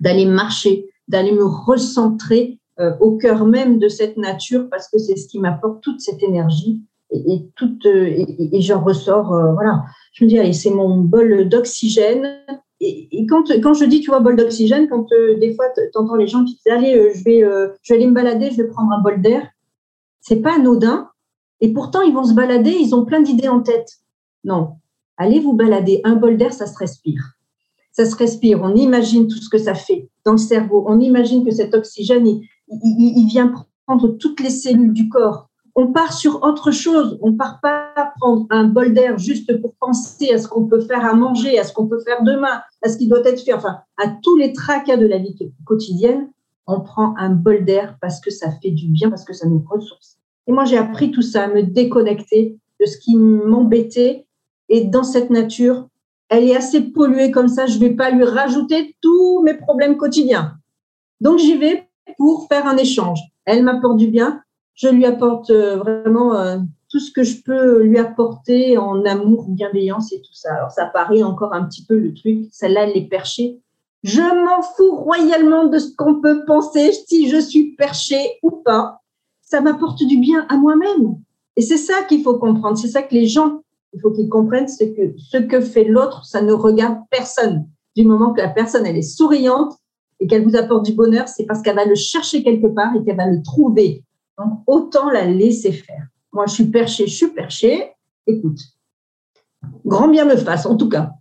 d'aller 0.00 0.26
marcher, 0.26 0.88
d'aller 1.08 1.32
me 1.32 1.44
recentrer 1.44 2.58
euh, 2.78 2.92
au 3.00 3.16
cœur 3.16 3.46
même 3.46 3.78
de 3.78 3.88
cette 3.88 4.18
nature 4.18 4.68
parce 4.70 4.88
que 4.88 4.98
c'est 4.98 5.16
ce 5.16 5.28
qui 5.28 5.38
m'apporte 5.38 5.82
toute 5.82 6.02
cette 6.02 6.22
énergie 6.22 6.82
et, 7.10 7.18
et 7.32 7.48
euh, 7.86 8.04
et, 8.06 8.56
et 8.56 8.60
j'en 8.60 8.84
ressors 8.84 9.32
euh, 9.32 9.54
voilà 9.54 9.84
je 10.12 10.24
me 10.24 10.28
dis 10.28 10.38
allez 10.38 10.52
c'est 10.52 10.70
mon 10.70 10.98
bol 10.98 11.48
d'oxygène 11.48 12.36
et, 12.86 13.26
quand 13.26 13.74
je 13.74 13.84
dis 13.84 14.00
tu 14.00 14.10
vois 14.10 14.20
bol 14.20 14.36
d'oxygène 14.36 14.88
quand 14.88 15.06
des 15.40 15.54
fois 15.54 15.66
tu 15.74 15.98
entends 15.98 16.16
les 16.16 16.26
gens 16.26 16.44
qui 16.44 16.54
disent 16.54 16.72
allez 16.72 17.12
je 17.14 17.24
vais 17.24 17.40
je 17.82 17.92
vais 17.92 17.98
aller 17.98 18.06
me 18.06 18.14
balader 18.14 18.50
je 18.50 18.56
vais 18.56 18.68
prendre 18.68 18.92
un 18.92 19.00
bol 19.00 19.20
d'air 19.20 19.46
c'est 20.26 20.42
pas 20.42 20.56
anodin. 20.56 21.08
Et 21.60 21.72
pourtant 21.72 22.02
ils 22.02 22.12
vont 22.12 22.24
se 22.24 22.34
balader 22.34 22.70
ils 22.70 22.94
ont 22.94 23.04
plein 23.04 23.20
d'idées 23.20 23.48
en 23.48 23.60
tête. 23.60 24.00
Non. 24.44 24.74
Allez 25.16 25.40
vous 25.40 25.54
balader. 25.54 26.00
Un 26.04 26.16
bol 26.16 26.36
d'air 26.36 26.52
ça 26.52 26.66
se 26.66 26.76
respire. 26.76 27.22
Ça 27.92 28.04
se 28.04 28.16
respire. 28.16 28.60
On 28.62 28.74
imagine 28.74 29.28
tout 29.28 29.38
ce 29.38 29.48
que 29.48 29.56
ça 29.56 29.74
fait 29.74 30.10
dans 30.24 30.32
le 30.32 30.38
cerveau. 30.38 30.84
On 30.88 31.00
imagine 31.00 31.44
que 31.44 31.52
cet 31.52 31.74
oxygène 31.74 32.26
il, 32.26 33.26
vient 33.28 33.52
prendre 33.86 34.08
toutes 34.18 34.40
les 34.40 34.50
cellules 34.50 34.92
du 34.92 35.08
corps. 35.08 35.48
On 35.78 35.92
part 35.92 36.14
sur 36.14 36.42
autre 36.42 36.70
chose. 36.70 37.18
On 37.20 37.34
part 37.34 37.60
pas 37.60 37.92
prendre 38.18 38.46
un 38.48 38.64
bol 38.64 38.94
d'air 38.94 39.18
juste 39.18 39.60
pour 39.60 39.74
penser 39.74 40.32
à 40.32 40.38
ce 40.38 40.48
qu'on 40.48 40.66
peut 40.66 40.80
faire 40.80 41.04
à 41.04 41.12
manger, 41.12 41.58
à 41.58 41.64
ce 41.64 41.74
qu'on 41.74 41.86
peut 41.86 42.00
faire 42.00 42.22
demain, 42.22 42.62
à 42.82 42.88
ce 42.88 42.96
qui 42.96 43.08
doit 43.08 43.24
être 43.26 43.42
fait, 43.42 43.52
enfin, 43.52 43.80
à 43.98 44.08
tous 44.22 44.38
les 44.38 44.54
tracas 44.54 44.96
de 44.96 45.06
la 45.06 45.18
vie 45.18 45.36
quotidienne. 45.66 46.30
On 46.66 46.80
prend 46.80 47.14
un 47.18 47.28
bol 47.28 47.66
d'air 47.66 47.98
parce 48.00 48.20
que 48.20 48.30
ça 48.30 48.50
fait 48.62 48.70
du 48.70 48.88
bien, 48.88 49.10
parce 49.10 49.24
que 49.24 49.34
ça 49.34 49.46
nous 49.46 49.62
ressource. 49.68 50.16
Et 50.46 50.52
moi, 50.52 50.64
j'ai 50.64 50.78
appris 50.78 51.10
tout 51.10 51.22
ça, 51.22 51.44
à 51.44 51.48
me 51.48 51.62
déconnecter 51.62 52.58
de 52.80 52.86
ce 52.86 52.96
qui 52.96 53.14
m'embêtait. 53.14 54.26
Et 54.70 54.84
dans 54.84 55.04
cette 55.04 55.28
nature, 55.28 55.88
elle 56.30 56.44
est 56.44 56.56
assez 56.56 56.80
polluée 56.80 57.30
comme 57.30 57.48
ça. 57.48 57.66
Je 57.66 57.78
vais 57.78 57.90
pas 57.90 58.10
lui 58.10 58.24
rajouter 58.24 58.96
tous 59.02 59.42
mes 59.42 59.54
problèmes 59.54 59.98
quotidiens. 59.98 60.54
Donc, 61.20 61.38
j'y 61.38 61.58
vais 61.58 61.86
pour 62.16 62.48
faire 62.48 62.66
un 62.66 62.78
échange. 62.78 63.20
Elle 63.44 63.62
m'apporte 63.62 63.98
du 63.98 64.08
bien, 64.08 64.40
je 64.76 64.88
lui 64.88 65.04
apporte 65.04 65.50
euh, 65.50 65.76
vraiment 65.76 66.34
euh, 66.34 66.58
tout 66.88 67.00
ce 67.00 67.10
que 67.10 67.22
je 67.22 67.42
peux 67.42 67.82
lui 67.82 67.98
apporter 67.98 68.78
en 68.78 69.04
amour, 69.04 69.46
bienveillance 69.48 70.12
et 70.12 70.20
tout 70.20 70.34
ça. 70.34 70.54
Alors 70.54 70.70
ça 70.70 70.86
paraît 70.86 71.22
encore 71.22 71.52
un 71.52 71.64
petit 71.64 71.84
peu 71.84 71.96
le 71.96 72.14
truc, 72.14 72.46
celle-là 72.52 72.84
elle 72.84 72.96
est 72.96 73.08
perchée. 73.08 73.58
Je 74.04 74.20
m'en 74.20 74.62
fous 74.62 74.94
royalement 74.94 75.64
de 75.64 75.78
ce 75.78 75.94
qu'on 75.96 76.20
peut 76.20 76.44
penser, 76.44 76.92
si 76.92 77.28
je 77.28 77.38
suis 77.38 77.74
perchée 77.74 78.38
ou 78.42 78.50
pas. 78.50 79.00
Ça 79.42 79.60
m'apporte 79.60 80.04
du 80.04 80.18
bien 80.18 80.46
à 80.48 80.56
moi-même. 80.56 81.16
Et 81.56 81.62
c'est 81.62 81.78
ça 81.78 82.04
qu'il 82.04 82.22
faut 82.22 82.38
comprendre, 82.38 82.78
c'est 82.78 82.88
ça 82.88 83.02
que 83.02 83.14
les 83.14 83.26
gens, 83.26 83.62
il 83.94 84.00
faut 84.00 84.12
qu'ils 84.12 84.28
comprennent, 84.28 84.68
c'est 84.68 84.92
que 84.92 85.14
ce 85.16 85.38
que 85.38 85.60
fait 85.60 85.84
l'autre, 85.84 86.24
ça 86.24 86.42
ne 86.42 86.52
regarde 86.52 86.98
personne. 87.10 87.66
Du 87.96 88.04
moment 88.04 88.32
que 88.32 88.42
la 88.42 88.48
personne, 88.48 88.84
elle 88.84 88.98
est 88.98 89.02
souriante, 89.02 89.72
et 90.20 90.26
qu'elle 90.26 90.44
vous 90.44 90.56
apporte 90.56 90.84
du 90.84 90.92
bonheur, 90.92 91.28
c'est 91.28 91.44
parce 91.44 91.62
qu'elle 91.62 91.76
va 91.76 91.84
le 91.84 91.94
chercher 91.94 92.42
quelque 92.42 92.68
part 92.68 92.94
et 92.96 93.04
qu'elle 93.04 93.16
va 93.16 93.26
le 93.26 93.42
trouver. 93.42 94.04
Donc, 94.38 94.62
autant 94.66 95.10
la 95.10 95.24
laisser 95.24 95.72
faire. 95.72 96.06
Moi, 96.32 96.46
je 96.46 96.54
suis 96.54 96.66
perché, 96.66 97.06
je 97.06 97.14
suis 97.14 97.28
perché. 97.28 97.92
Écoute, 98.26 98.58
grand 99.84 100.08
bien 100.08 100.24
me 100.24 100.36
fasse, 100.36 100.66
en 100.66 100.76
tout 100.76 100.88
cas. 100.88 101.12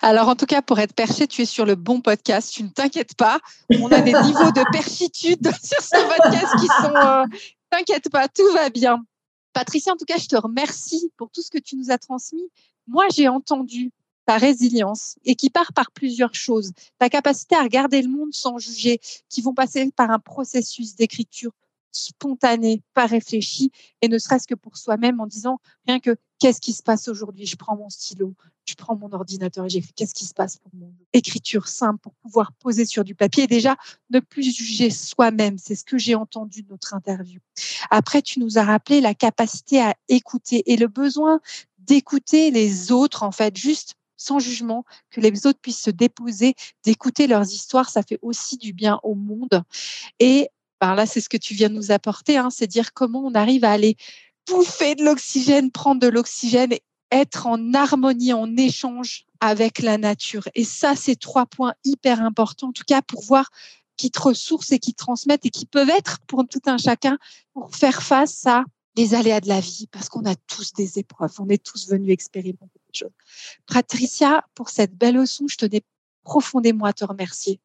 Alors, 0.00 0.28
en 0.28 0.36
tout 0.36 0.46
cas, 0.46 0.62
pour 0.62 0.78
être 0.78 0.94
perché, 0.94 1.26
tu 1.26 1.42
es 1.42 1.44
sur 1.44 1.64
le 1.64 1.74
bon 1.74 2.00
podcast. 2.00 2.52
Tu 2.52 2.62
ne 2.62 2.68
t'inquiètes 2.68 3.14
pas. 3.16 3.40
On 3.80 3.90
a 3.90 4.00
des 4.00 4.12
niveaux 4.12 4.52
de 4.52 4.70
perchitude 4.72 5.50
sur 5.62 5.80
ce 5.80 6.16
podcast 6.16 6.54
qui 6.60 6.66
sont. 6.66 6.96
Euh, 6.96 7.24
t'inquiète 7.70 8.10
pas, 8.10 8.28
tout 8.28 8.50
va 8.52 8.70
bien. 8.70 9.04
Patricia, 9.52 9.92
en 9.92 9.96
tout 9.96 10.04
cas, 10.04 10.18
je 10.18 10.26
te 10.26 10.36
remercie 10.36 11.12
pour 11.16 11.30
tout 11.30 11.42
ce 11.42 11.50
que 11.50 11.58
tu 11.58 11.76
nous 11.76 11.90
as 11.90 11.98
transmis. 11.98 12.48
Moi, 12.86 13.04
j'ai 13.14 13.28
entendu 13.28 13.92
ta 14.26 14.36
résilience 14.36 15.16
et 15.24 15.34
qui 15.34 15.50
part 15.50 15.72
par 15.72 15.90
plusieurs 15.90 16.34
choses. 16.34 16.72
Ta 16.98 17.08
capacité 17.08 17.56
à 17.56 17.62
regarder 17.62 18.02
le 18.02 18.08
monde 18.08 18.32
sans 18.32 18.58
juger, 18.58 19.00
qui 19.28 19.42
vont 19.42 19.54
passer 19.54 19.90
par 19.90 20.10
un 20.10 20.18
processus 20.18 20.94
d'écriture 20.94 21.52
spontané, 21.92 22.82
pas 22.94 23.06
réfléchi, 23.06 23.70
et 24.00 24.08
ne 24.08 24.18
serait-ce 24.18 24.46
que 24.46 24.54
pour 24.54 24.76
soi-même 24.76 25.20
en 25.20 25.26
disant 25.26 25.60
rien 25.86 26.00
que 26.00 26.16
qu'est-ce 26.38 26.60
qui 26.60 26.72
se 26.72 26.82
passe 26.82 27.06
aujourd'hui? 27.08 27.46
Je 27.46 27.56
prends 27.56 27.76
mon 27.76 27.88
stylo, 27.88 28.34
je 28.66 28.74
prends 28.74 28.96
mon 28.96 29.12
ordinateur 29.12 29.66
et 29.66 29.68
j'écris 29.68 29.92
qu'est-ce 29.94 30.14
qui 30.14 30.24
se 30.24 30.34
passe 30.34 30.56
pour 30.56 30.72
mon 30.74 30.92
écriture 31.12 31.68
simple 31.68 32.00
pour 32.00 32.14
pouvoir 32.14 32.52
poser 32.54 32.84
sur 32.84 33.04
du 33.04 33.14
papier. 33.14 33.46
déjà, 33.46 33.76
ne 34.10 34.18
plus 34.18 34.56
juger 34.56 34.90
soi-même, 34.90 35.58
c'est 35.58 35.74
ce 35.74 35.84
que 35.84 35.98
j'ai 35.98 36.14
entendu 36.14 36.62
de 36.62 36.70
notre 36.70 36.94
interview. 36.94 37.40
Après, 37.90 38.22
tu 38.22 38.40
nous 38.40 38.58
as 38.58 38.64
rappelé 38.64 39.00
la 39.00 39.14
capacité 39.14 39.80
à 39.80 39.94
écouter 40.08 40.62
et 40.72 40.76
le 40.76 40.88
besoin 40.88 41.40
d'écouter 41.78 42.50
les 42.50 42.92
autres, 42.92 43.22
en 43.22 43.32
fait, 43.32 43.56
juste 43.56 43.94
sans 44.16 44.38
jugement, 44.38 44.84
que 45.10 45.20
les 45.20 45.46
autres 45.46 45.58
puissent 45.60 45.82
se 45.82 45.90
déposer, 45.90 46.54
d'écouter 46.84 47.26
leurs 47.26 47.52
histoires, 47.52 47.90
ça 47.90 48.02
fait 48.02 48.18
aussi 48.22 48.56
du 48.56 48.72
bien 48.72 49.00
au 49.02 49.14
monde. 49.14 49.62
Et 50.20 50.48
là, 50.82 51.06
c'est 51.06 51.20
ce 51.20 51.28
que 51.28 51.36
tu 51.36 51.54
viens 51.54 51.68
de 51.68 51.74
nous 51.74 51.92
apporter, 51.92 52.36
hein, 52.36 52.50
c'est 52.50 52.66
dire 52.66 52.92
comment 52.92 53.24
on 53.24 53.34
arrive 53.34 53.64
à 53.64 53.70
aller 53.70 53.96
bouffer 54.48 54.94
de 54.94 55.04
l'oxygène, 55.04 55.70
prendre 55.70 56.00
de 56.00 56.08
l'oxygène, 56.08 56.74
être 57.10 57.46
en 57.46 57.74
harmonie, 57.74 58.32
en 58.32 58.56
échange 58.56 59.26
avec 59.40 59.78
la 59.78 59.98
nature. 59.98 60.48
Et 60.54 60.64
ça, 60.64 60.94
c'est 60.96 61.16
trois 61.16 61.46
points 61.46 61.74
hyper 61.84 62.20
importants, 62.22 62.68
en 62.68 62.72
tout 62.72 62.84
cas 62.86 63.02
pour 63.02 63.22
voir 63.22 63.50
qui 63.96 64.10
te 64.10 64.20
ressourcent 64.20 64.72
et 64.72 64.78
qui 64.78 64.94
transmettent 64.94 65.46
et 65.46 65.50
qui 65.50 65.66
peuvent 65.66 65.90
être 65.90 66.18
pour 66.26 66.44
tout 66.48 66.62
un 66.66 66.78
chacun 66.78 67.18
pour 67.52 67.74
faire 67.74 68.02
face 68.02 68.46
à 68.46 68.64
les 68.96 69.14
aléas 69.14 69.40
de 69.40 69.48
la 69.48 69.60
vie, 69.60 69.86
parce 69.90 70.08
qu'on 70.08 70.24
a 70.26 70.34
tous 70.34 70.72
des 70.72 70.98
épreuves, 70.98 71.32
on 71.38 71.48
est 71.48 71.62
tous 71.62 71.88
venus 71.88 72.12
expérimenter 72.12 72.80
des 72.92 72.98
choses. 72.98 73.12
Patricia, 73.66 74.44
pour 74.54 74.68
cette 74.68 74.94
belle 74.94 75.14
leçon, 75.14 75.46
je 75.48 75.56
tenais 75.56 75.82
profondément 76.24 76.84
à 76.84 76.92
te 76.92 77.04
remercier. 77.04 77.60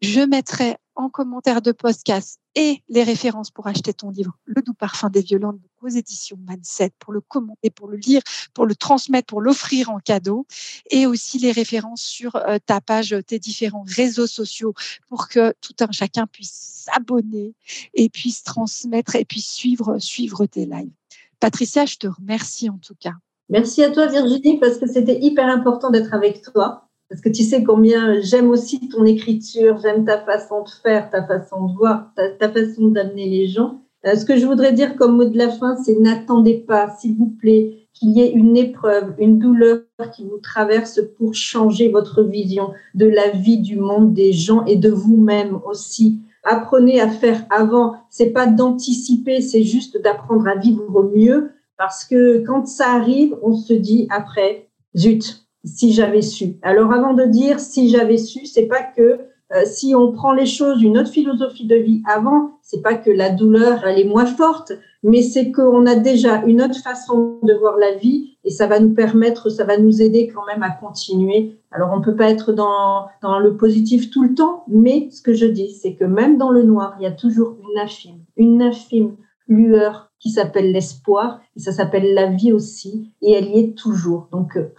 Je 0.00 0.20
mettrai 0.20 0.76
en 0.96 1.08
commentaire 1.08 1.62
de 1.62 1.72
podcast 1.72 2.38
et 2.54 2.82
les 2.88 3.02
références 3.02 3.50
pour 3.50 3.66
acheter 3.66 3.92
ton 3.92 4.10
livre, 4.10 4.38
Le 4.44 4.62
doux 4.62 4.74
parfum 4.74 5.10
des 5.10 5.22
violentes 5.22 5.58
aux 5.82 5.88
éditions 5.88 6.38
Manset, 6.46 6.92
pour 6.98 7.12
le 7.12 7.20
commenter, 7.20 7.70
pour 7.70 7.88
le 7.88 7.96
lire, 7.96 8.22
pour 8.54 8.66
le 8.66 8.74
transmettre, 8.74 9.26
pour 9.26 9.40
l'offrir 9.40 9.90
en 9.90 9.98
cadeau, 9.98 10.46
et 10.90 11.06
aussi 11.06 11.38
les 11.38 11.52
références 11.52 12.02
sur 12.02 12.36
euh, 12.36 12.58
ta 12.64 12.80
page, 12.80 13.16
tes 13.26 13.38
différents 13.38 13.84
réseaux 13.86 14.26
sociaux, 14.26 14.74
pour 15.08 15.28
que 15.28 15.52
tout 15.60 15.74
un 15.80 15.90
chacun 15.90 16.26
puisse 16.26 16.84
s'abonner 16.86 17.54
et 17.94 18.08
puisse 18.08 18.44
transmettre 18.44 19.16
et 19.16 19.24
puisse 19.24 19.50
suivre, 19.50 19.98
suivre 19.98 20.46
tes 20.46 20.66
lives. 20.66 20.92
Patricia, 21.40 21.86
je 21.86 21.96
te 21.96 22.06
remercie 22.06 22.70
en 22.70 22.78
tout 22.78 22.94
cas. 22.98 23.14
Merci 23.48 23.82
à 23.82 23.90
toi 23.90 24.06
Virginie 24.06 24.58
parce 24.58 24.78
que 24.78 24.86
c'était 24.86 25.18
hyper 25.20 25.46
important 25.48 25.90
d'être 25.90 26.14
avec 26.14 26.42
toi 26.42 26.88
parce 27.14 27.22
que 27.22 27.28
tu 27.28 27.44
sais 27.44 27.62
combien 27.62 28.20
j'aime 28.22 28.50
aussi 28.50 28.88
ton 28.88 29.04
écriture, 29.04 29.78
j'aime 29.80 30.04
ta 30.04 30.18
façon 30.18 30.64
de 30.64 30.68
faire, 30.82 31.10
ta 31.10 31.22
façon 31.22 31.66
de 31.66 31.76
voir, 31.76 32.10
ta, 32.16 32.48
façon 32.48 32.88
d'amener 32.88 33.30
les 33.30 33.46
gens. 33.46 33.82
Euh, 34.04 34.16
ce 34.16 34.24
que 34.24 34.36
je 34.36 34.44
voudrais 34.44 34.72
dire 34.72 34.96
comme 34.96 35.18
mot 35.18 35.24
de 35.24 35.38
la 35.38 35.48
fin, 35.48 35.76
c'est 35.76 35.96
n'attendez 36.00 36.54
pas, 36.54 36.92
s'il 36.98 37.16
vous 37.16 37.32
plaît, 37.40 37.86
qu'il 37.92 38.10
y 38.10 38.20
ait 38.20 38.32
une 38.32 38.56
épreuve, 38.56 39.14
une 39.18 39.38
douleur 39.38 39.84
qui 40.12 40.24
vous 40.24 40.38
traverse 40.38 41.00
pour 41.16 41.36
changer 41.36 41.88
votre 41.88 42.24
vision 42.24 42.72
de 42.94 43.06
la 43.06 43.28
vie, 43.28 43.58
du 43.58 43.76
monde, 43.76 44.12
des 44.12 44.32
gens 44.32 44.64
et 44.64 44.74
de 44.74 44.90
vous-même 44.90 45.60
aussi. 45.66 46.18
Apprenez 46.42 47.00
à 47.00 47.08
faire 47.08 47.46
avant. 47.48 47.94
C'est 48.10 48.30
pas 48.30 48.48
d'anticiper, 48.48 49.40
c'est 49.40 49.62
juste 49.62 50.02
d'apprendre 50.02 50.48
à 50.48 50.56
vivre 50.56 51.08
mieux 51.14 51.52
parce 51.78 52.04
que 52.04 52.44
quand 52.44 52.66
ça 52.66 52.90
arrive, 52.90 53.36
on 53.40 53.54
se 53.54 53.72
dit 53.72 54.08
après, 54.10 54.68
zut, 54.96 55.43
si 55.64 55.92
j'avais 55.92 56.22
su. 56.22 56.56
Alors 56.62 56.92
avant 56.92 57.14
de 57.14 57.24
dire 57.24 57.60
si 57.60 57.88
j'avais 57.88 58.18
su, 58.18 58.46
c'est 58.46 58.66
pas 58.66 58.82
que 58.82 59.20
euh, 59.54 59.62
si 59.66 59.94
on 59.94 60.12
prend 60.12 60.32
les 60.32 60.46
choses 60.46 60.82
une 60.82 60.98
autre 60.98 61.10
philosophie 61.10 61.66
de 61.66 61.76
vie 61.76 62.02
avant, 62.06 62.58
c'est 62.62 62.82
pas 62.82 62.94
que 62.94 63.10
la 63.10 63.30
douleur 63.30 63.84
elle 63.84 63.98
est 63.98 64.08
moins 64.08 64.26
forte, 64.26 64.72
mais 65.02 65.22
c'est 65.22 65.52
qu'on 65.52 65.86
a 65.86 65.94
déjà 65.94 66.42
une 66.44 66.62
autre 66.62 66.80
façon 66.82 67.38
de 67.42 67.52
voir 67.54 67.76
la 67.76 67.94
vie 67.94 68.36
et 68.44 68.50
ça 68.50 68.66
va 68.66 68.80
nous 68.80 68.94
permettre, 68.94 69.50
ça 69.50 69.64
va 69.64 69.76
nous 69.76 70.02
aider 70.02 70.28
quand 70.28 70.44
même 70.46 70.62
à 70.62 70.70
continuer. 70.70 71.58
Alors 71.70 71.90
on 71.92 72.00
peut 72.00 72.16
pas 72.16 72.30
être 72.30 72.52
dans 72.52 73.06
dans 73.22 73.38
le 73.38 73.56
positif 73.56 74.10
tout 74.10 74.24
le 74.24 74.34
temps, 74.34 74.64
mais 74.68 75.08
ce 75.10 75.22
que 75.22 75.34
je 75.34 75.46
dis, 75.46 75.70
c'est 75.70 75.94
que 75.94 76.04
même 76.04 76.38
dans 76.38 76.50
le 76.50 76.62
noir, 76.62 76.96
il 76.98 77.04
y 77.04 77.06
a 77.06 77.12
toujours 77.12 77.56
une 77.60 77.78
infime, 77.78 78.20
une 78.36 78.62
infime 78.62 79.16
lueur 79.46 80.10
qui 80.18 80.30
s'appelle 80.30 80.72
l'espoir 80.72 81.40
et 81.54 81.60
ça 81.60 81.72
s'appelle 81.72 82.14
la 82.14 82.26
vie 82.26 82.52
aussi 82.52 83.12
et 83.20 83.32
elle 83.32 83.50
y 83.50 83.58
est 83.60 83.76
toujours. 83.76 84.28
Donc 84.32 84.56
euh, 84.56 84.72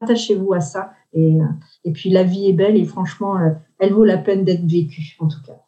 attachez-vous 0.00 0.52
à 0.52 0.60
ça. 0.60 0.92
Et, 1.12 1.40
euh, 1.40 1.44
et 1.84 1.92
puis 1.92 2.10
la 2.10 2.22
vie 2.22 2.48
est 2.48 2.52
belle 2.52 2.76
et 2.76 2.84
franchement, 2.84 3.38
euh, 3.38 3.50
elle 3.78 3.92
vaut 3.92 4.04
la 4.04 4.18
peine 4.18 4.44
d'être 4.44 4.64
vécue, 4.64 5.16
en 5.18 5.28
tout 5.28 5.42
cas. 5.46 5.60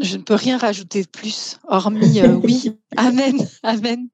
Je 0.00 0.16
ne 0.16 0.22
peux 0.22 0.34
rien 0.34 0.58
rajouter 0.58 1.02
de 1.02 1.08
plus, 1.08 1.58
hormis 1.66 2.20
euh, 2.20 2.34
oui, 2.34 2.78
amen, 2.96 3.36
amen. 3.62 4.08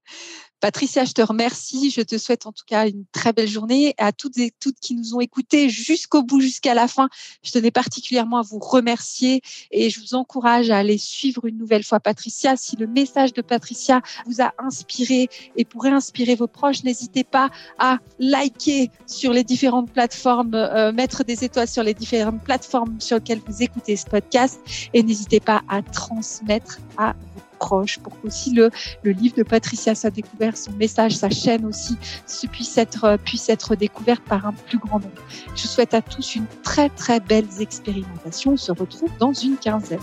Patricia, 0.65 1.05
je 1.05 1.13
te 1.13 1.21
remercie. 1.21 1.91
Je 1.91 2.01
te 2.01 2.17
souhaite 2.17 2.47
en 2.47 2.53
tout 2.53 2.65
cas 2.67 2.89
une 2.89 3.05
très 3.13 3.35
belle 3.35 3.49
journée. 3.49 3.95
À 3.99 4.13
toutes 4.13 4.39
et 4.39 4.51
toutes 4.61 4.81
qui 4.81 4.95
nous 4.95 5.15
ont 5.15 5.21
écoutés 5.21 5.69
jusqu'au 5.69 6.23
bout, 6.23 6.41
jusqu'à 6.41 6.73
la 6.73 6.89
fin, 6.89 7.11
je 7.43 7.51
tenais 7.51 7.71
particulièrement 7.71 8.39
à 8.39 8.43
vous 8.43 8.61
remercier 8.61 9.43
et 9.71 9.91
je 9.91 10.01
vous 10.01 10.15
encourage 10.15 10.71
à 10.71 10.79
aller 10.79 10.97
suivre 10.97 11.45
une 11.45 11.59
nouvelle 11.59 11.85
fois 11.85 12.01
Patricia. 12.01 12.57
Si 12.57 12.77
le 12.77 12.87
message 12.87 13.35
de 13.35 13.43
Patricia 13.43 14.01
vous 14.25 14.41
a 14.41 14.55
inspiré 14.57 15.29
et 15.55 15.67
pourrait 15.67 15.91
inspirer 15.91 16.35
vos 16.35 16.47
proches, 16.47 16.83
n'hésitez 16.83 17.25
pas 17.25 17.51
à 17.79 17.99
liker 18.19 18.91
sur 19.07 19.35
les 19.35 19.45
différentes 19.45 19.93
plateformes, 19.93 20.55
euh, 20.55 20.93
mettre 20.93 21.25
des 21.25 21.45
étoiles 21.45 21.69
sur 21.69 21.83
les 21.83 21.93
différentes 21.93 22.43
plateformes 22.43 22.99
sur 23.03 23.19
lesquelles 23.19 23.43
vous 23.47 23.63
écoutez 23.63 23.97
ce 23.97 24.07
podcast 24.07 24.59
et 24.95 25.03
n'hésitez 25.03 25.41
pas 25.41 25.61
à 25.69 25.83
transmettre 25.83 26.79
à 26.97 27.13
vos 27.35 27.44
proches 27.59 27.99
pour 27.99 28.21
qu'aussi 28.21 28.53
le, 28.53 28.71
le 29.03 29.11
livre 29.13 29.37
de 29.37 29.43
Patricia 29.43 29.95
soit 29.95 30.11
découvert, 30.11 30.57
son 30.57 30.73
message, 30.73 31.17
sa 31.17 31.31
chaîne 31.31 31.65
aussi 31.65 31.97
puisse 32.49 32.77
être, 32.79 33.19
puisse 33.25 33.49
être 33.49 33.75
découverte 33.75 34.23
par 34.23 34.47
un 34.47 34.53
plus 34.53 34.79
grand 34.79 35.01
nombre. 35.01 35.23
Je 35.55 35.67
souhaite 35.67 35.95
à 35.95 36.03
tous 36.03 36.37
une 36.37 36.47
très 36.63 36.89
très 36.89 37.21
belle 37.21 37.47
expérimentation. 37.61 38.53
On 38.53 38.57
se 38.57 38.73
retrouve 38.73 39.11
dans 39.19 39.33
une 39.33 39.57
quinzaine. 39.57 39.99